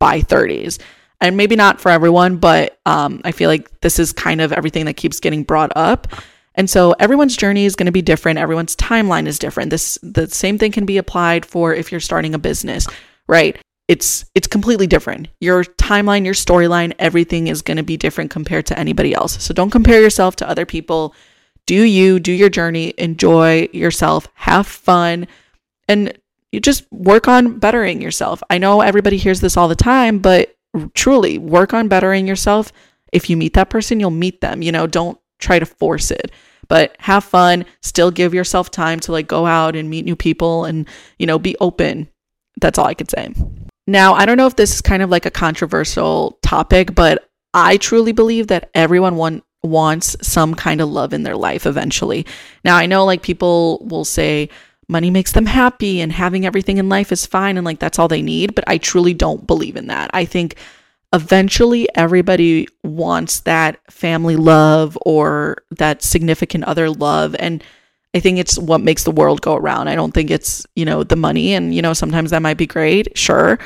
by 0.00 0.20
30s. 0.20 0.78
And 1.20 1.36
maybe 1.36 1.56
not 1.56 1.80
for 1.80 1.90
everyone, 1.90 2.36
but 2.36 2.78
um, 2.86 3.20
I 3.24 3.32
feel 3.32 3.48
like 3.48 3.80
this 3.80 3.98
is 3.98 4.12
kind 4.12 4.40
of 4.40 4.52
everything 4.52 4.86
that 4.86 4.96
keeps 4.96 5.20
getting 5.20 5.42
brought 5.44 5.72
up. 5.76 6.08
And 6.54 6.68
so 6.68 6.92
everyone's 6.98 7.36
journey 7.36 7.64
is 7.64 7.76
going 7.76 7.86
to 7.86 7.92
be 7.92 8.02
different. 8.02 8.38
Everyone's 8.38 8.74
timeline 8.74 9.26
is 9.26 9.38
different. 9.38 9.70
This 9.70 9.96
the 10.02 10.28
same 10.28 10.58
thing 10.58 10.72
can 10.72 10.86
be 10.86 10.98
applied 10.98 11.46
for 11.46 11.72
if 11.72 11.92
you're 11.92 12.00
starting 12.00 12.34
a 12.34 12.38
business, 12.38 12.86
right? 13.28 13.56
It's 13.86 14.24
it's 14.34 14.48
completely 14.48 14.88
different. 14.88 15.28
Your 15.40 15.62
timeline, 15.64 16.24
your 16.24 16.34
storyline, 16.34 16.94
everything 16.98 17.46
is 17.46 17.62
going 17.62 17.76
to 17.76 17.84
be 17.84 17.96
different 17.96 18.30
compared 18.30 18.66
to 18.66 18.78
anybody 18.78 19.14
else. 19.14 19.42
So 19.42 19.54
don't 19.54 19.70
compare 19.70 20.02
yourself 20.02 20.34
to 20.36 20.48
other 20.48 20.66
people 20.66 21.14
do 21.68 21.82
you, 21.82 22.18
do 22.18 22.32
your 22.32 22.48
journey, 22.48 22.94
enjoy 22.96 23.68
yourself, 23.74 24.26
have 24.32 24.66
fun, 24.66 25.28
and 25.86 26.18
you 26.50 26.60
just 26.60 26.90
work 26.90 27.28
on 27.28 27.58
bettering 27.58 28.00
yourself. 28.00 28.42
I 28.48 28.56
know 28.56 28.80
everybody 28.80 29.18
hears 29.18 29.42
this 29.42 29.54
all 29.54 29.68
the 29.68 29.76
time, 29.76 30.18
but 30.18 30.56
truly 30.94 31.36
work 31.36 31.74
on 31.74 31.86
bettering 31.86 32.26
yourself. 32.26 32.72
If 33.12 33.28
you 33.28 33.36
meet 33.36 33.52
that 33.52 33.68
person, 33.68 34.00
you'll 34.00 34.10
meet 34.10 34.40
them. 34.40 34.62
You 34.62 34.72
know, 34.72 34.86
don't 34.86 35.20
try 35.40 35.58
to 35.58 35.66
force 35.66 36.10
it, 36.10 36.32
but 36.68 36.96
have 37.00 37.22
fun, 37.22 37.66
still 37.82 38.10
give 38.10 38.32
yourself 38.32 38.70
time 38.70 38.98
to 39.00 39.12
like 39.12 39.28
go 39.28 39.44
out 39.44 39.76
and 39.76 39.90
meet 39.90 40.06
new 40.06 40.16
people 40.16 40.64
and, 40.64 40.88
you 41.18 41.26
know, 41.26 41.38
be 41.38 41.54
open. 41.60 42.08
That's 42.58 42.78
all 42.78 42.86
I 42.86 42.94
could 42.94 43.10
say. 43.10 43.34
Now, 43.86 44.14
I 44.14 44.24
don't 44.24 44.38
know 44.38 44.46
if 44.46 44.56
this 44.56 44.72
is 44.72 44.80
kind 44.80 45.02
of 45.02 45.10
like 45.10 45.26
a 45.26 45.30
controversial 45.30 46.38
topic, 46.42 46.94
but 46.94 47.28
I 47.52 47.76
truly 47.76 48.12
believe 48.12 48.46
that 48.46 48.70
everyone 48.74 49.16
want 49.16 49.44
wants 49.62 50.16
some 50.22 50.54
kind 50.54 50.80
of 50.80 50.88
love 50.88 51.12
in 51.12 51.22
their 51.22 51.36
life 51.36 51.66
eventually. 51.66 52.26
Now, 52.64 52.76
I 52.76 52.86
know 52.86 53.04
like 53.04 53.22
people 53.22 53.84
will 53.88 54.04
say 54.04 54.48
money 54.88 55.10
makes 55.10 55.32
them 55.32 55.46
happy 55.46 56.00
and 56.00 56.12
having 56.12 56.46
everything 56.46 56.78
in 56.78 56.88
life 56.88 57.12
is 57.12 57.26
fine 57.26 57.56
and 57.56 57.64
like 57.64 57.78
that's 57.78 57.98
all 57.98 58.08
they 58.08 58.22
need, 58.22 58.54
but 58.54 58.64
I 58.66 58.78
truly 58.78 59.14
don't 59.14 59.46
believe 59.46 59.76
in 59.76 59.88
that. 59.88 60.10
I 60.14 60.24
think 60.24 60.56
eventually 61.12 61.88
everybody 61.94 62.68
wants 62.82 63.40
that 63.40 63.80
family 63.90 64.36
love 64.36 64.96
or 65.02 65.58
that 65.70 66.02
significant 66.02 66.64
other 66.64 66.90
love 66.90 67.34
and 67.38 67.62
I 68.14 68.20
think 68.20 68.38
it's 68.38 68.58
what 68.58 68.80
makes 68.80 69.04
the 69.04 69.10
world 69.10 69.42
go 69.42 69.54
around. 69.54 69.88
I 69.88 69.94
don't 69.94 70.12
think 70.12 70.30
it's, 70.30 70.66
you 70.74 70.86
know, 70.86 71.04
the 71.04 71.16
money 71.16 71.52
and 71.52 71.74
you 71.74 71.82
know 71.82 71.92
sometimes 71.92 72.30
that 72.30 72.42
might 72.42 72.56
be 72.56 72.66
great, 72.66 73.16
sure. 73.16 73.58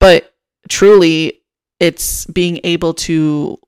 But 0.00 0.34
truly 0.68 1.40
it's 1.78 2.24
being 2.26 2.60
able 2.64 2.94
to 2.94 3.58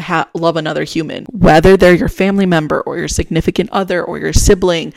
ha- 0.00 0.28
love 0.34 0.56
another 0.56 0.84
human, 0.84 1.24
whether 1.26 1.76
they're 1.76 1.94
your 1.94 2.08
family 2.08 2.46
member 2.46 2.80
or 2.80 2.98
your 2.98 3.08
significant 3.08 3.70
other 3.70 4.02
or 4.02 4.18
your 4.18 4.32
sibling. 4.32 4.92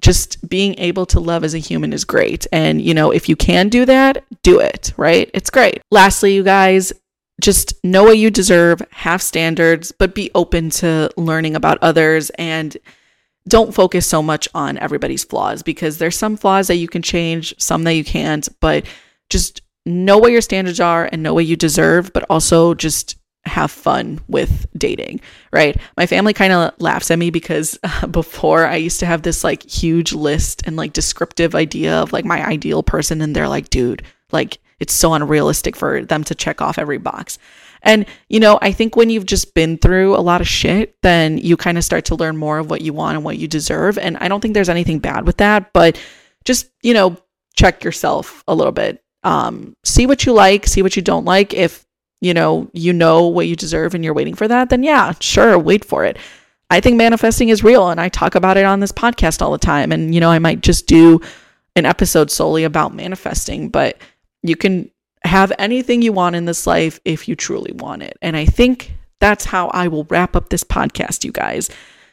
Just 0.00 0.46
being 0.48 0.78
able 0.78 1.06
to 1.06 1.20
love 1.20 1.44
as 1.44 1.54
a 1.54 1.58
human 1.58 1.92
is 1.92 2.04
great. 2.04 2.46
And, 2.52 2.82
you 2.82 2.92
know, 2.92 3.10
if 3.10 3.28
you 3.28 3.36
can 3.36 3.68
do 3.68 3.84
that, 3.86 4.24
do 4.42 4.58
it, 4.58 4.92
right? 4.96 5.30
It's 5.32 5.50
great. 5.50 5.80
Lastly, 5.90 6.34
you 6.34 6.42
guys, 6.42 6.92
just 7.40 7.82
know 7.84 8.04
what 8.04 8.18
you 8.18 8.30
deserve, 8.30 8.82
have 8.90 9.22
standards, 9.22 9.92
but 9.92 10.14
be 10.14 10.30
open 10.34 10.70
to 10.70 11.10
learning 11.16 11.56
about 11.56 11.78
others 11.80 12.30
and 12.30 12.76
don't 13.48 13.74
focus 13.74 14.06
so 14.06 14.22
much 14.22 14.48
on 14.54 14.78
everybody's 14.78 15.24
flaws 15.24 15.62
because 15.62 15.98
there's 15.98 16.16
some 16.16 16.36
flaws 16.36 16.68
that 16.68 16.76
you 16.76 16.88
can 16.88 17.02
change, 17.02 17.54
some 17.58 17.84
that 17.84 17.94
you 17.94 18.04
can't, 18.04 18.48
but 18.60 18.86
just 19.30 19.62
know 19.86 20.18
what 20.18 20.32
your 20.32 20.40
standards 20.40 20.80
are 20.80 21.08
and 21.10 21.22
know 21.22 21.34
what 21.34 21.46
you 21.46 21.56
deserve, 21.56 22.12
but 22.12 22.24
also 22.30 22.74
just 22.74 23.16
have 23.46 23.70
fun 23.70 24.20
with 24.26 24.66
dating, 24.76 25.20
right? 25.52 25.76
My 25.96 26.06
family 26.06 26.32
kind 26.32 26.52
of 26.52 26.72
laughs 26.78 27.10
at 27.10 27.18
me 27.18 27.30
because 27.30 27.78
uh, 27.82 28.06
before 28.06 28.66
I 28.66 28.76
used 28.76 29.00
to 29.00 29.06
have 29.06 29.22
this 29.22 29.44
like 29.44 29.62
huge 29.62 30.12
list 30.12 30.62
and 30.66 30.76
like 30.76 30.92
descriptive 30.92 31.54
idea 31.54 31.94
of 31.94 32.12
like 32.12 32.24
my 32.24 32.46
ideal 32.46 32.82
person, 32.82 33.20
and 33.20 33.34
they're 33.34 33.48
like, 33.48 33.70
dude, 33.70 34.02
like 34.32 34.58
it's 34.80 34.94
so 34.94 35.14
unrealistic 35.14 35.76
for 35.76 36.04
them 36.04 36.24
to 36.24 36.34
check 36.34 36.60
off 36.60 36.78
every 36.78 36.98
box. 36.98 37.38
And, 37.82 38.06
you 38.30 38.40
know, 38.40 38.58
I 38.62 38.72
think 38.72 38.96
when 38.96 39.10
you've 39.10 39.26
just 39.26 39.54
been 39.54 39.76
through 39.76 40.16
a 40.16 40.18
lot 40.18 40.40
of 40.40 40.48
shit, 40.48 40.96
then 41.02 41.36
you 41.36 41.56
kind 41.58 41.76
of 41.76 41.84
start 41.84 42.06
to 42.06 42.14
learn 42.14 42.36
more 42.36 42.58
of 42.58 42.70
what 42.70 42.80
you 42.80 42.94
want 42.94 43.16
and 43.16 43.24
what 43.24 43.36
you 43.36 43.46
deserve. 43.46 43.98
And 43.98 44.16
I 44.16 44.28
don't 44.28 44.40
think 44.40 44.54
there's 44.54 44.70
anything 44.70 45.00
bad 45.00 45.26
with 45.26 45.36
that, 45.36 45.72
but 45.74 46.00
just, 46.46 46.70
you 46.82 46.94
know, 46.94 47.18
check 47.56 47.84
yourself 47.84 48.42
a 48.48 48.54
little 48.54 48.72
bit 48.72 49.03
um, 49.24 49.74
see 49.84 50.06
what 50.06 50.24
you 50.24 50.32
like, 50.32 50.66
see 50.66 50.82
what 50.82 50.96
you 50.96 51.02
don't 51.02 51.24
like. 51.24 51.52
If 51.52 51.84
you 52.20 52.32
know 52.32 52.70
you 52.72 52.92
know 52.92 53.26
what 53.26 53.48
you 53.48 53.56
deserve 53.56 53.94
and 53.94 54.04
you're 54.04 54.14
waiting 54.14 54.34
for 54.34 54.46
that, 54.46 54.70
then 54.70 54.82
yeah, 54.82 55.12
sure, 55.20 55.58
wait 55.58 55.84
for 55.84 56.04
it. 56.04 56.18
I 56.70 56.80
think 56.80 56.96
manifesting 56.96 57.48
is 57.48 57.64
real, 57.64 57.88
and 57.88 58.00
I 58.00 58.08
talk 58.08 58.34
about 58.34 58.56
it 58.56 58.64
on 58.64 58.80
this 58.80 58.92
podcast 58.92 59.42
all 59.42 59.52
the 59.52 59.58
time. 59.58 59.92
And 59.92 60.14
you 60.14 60.20
know, 60.20 60.30
I 60.30 60.38
might 60.38 60.60
just 60.60 60.86
do 60.86 61.20
an 61.76 61.86
episode 61.86 62.30
solely 62.30 62.64
about 62.64 62.94
manifesting, 62.94 63.68
but 63.68 63.98
you 64.42 64.56
can 64.56 64.90
have 65.24 65.52
anything 65.58 66.02
you 66.02 66.12
want 66.12 66.36
in 66.36 66.44
this 66.44 66.66
life 66.66 67.00
if 67.04 67.26
you 67.28 67.34
truly 67.34 67.72
want 67.72 68.02
it. 68.02 68.16
And 68.20 68.36
I 68.36 68.44
think 68.44 68.92
that's 69.20 69.46
how 69.46 69.68
I 69.68 69.88
will 69.88 70.04
wrap 70.04 70.36
up 70.36 70.50
this 70.50 70.64
podcast, 70.64 71.24
you 71.24 71.32
guys. 71.32 71.70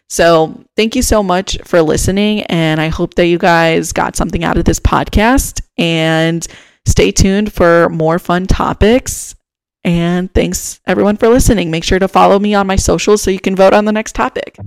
So, 0.09 0.63
thank 0.75 0.95
you 0.95 1.01
so 1.01 1.23
much 1.23 1.57
for 1.63 1.81
listening. 1.81 2.43
And 2.43 2.81
I 2.81 2.89
hope 2.89 3.15
that 3.15 3.27
you 3.27 3.37
guys 3.37 3.93
got 3.93 4.15
something 4.15 4.43
out 4.43 4.57
of 4.57 4.65
this 4.65 4.79
podcast. 4.79 5.61
And 5.77 6.45
Stay 6.85 7.11
tuned 7.11 7.53
for 7.53 7.89
more 7.89 8.19
fun 8.19 8.47
topics. 8.47 9.35
And 9.83 10.31
thanks 10.33 10.79
everyone 10.85 11.17
for 11.17 11.27
listening. 11.27 11.71
Make 11.71 11.83
sure 11.83 11.99
to 11.99 12.07
follow 12.07 12.37
me 12.37 12.53
on 12.53 12.67
my 12.67 12.75
socials 12.75 13.21
so 13.21 13.31
you 13.31 13.39
can 13.39 13.55
vote 13.55 13.73
on 13.73 13.85
the 13.85 13.91
next 13.91 14.13
topic. 14.13 14.57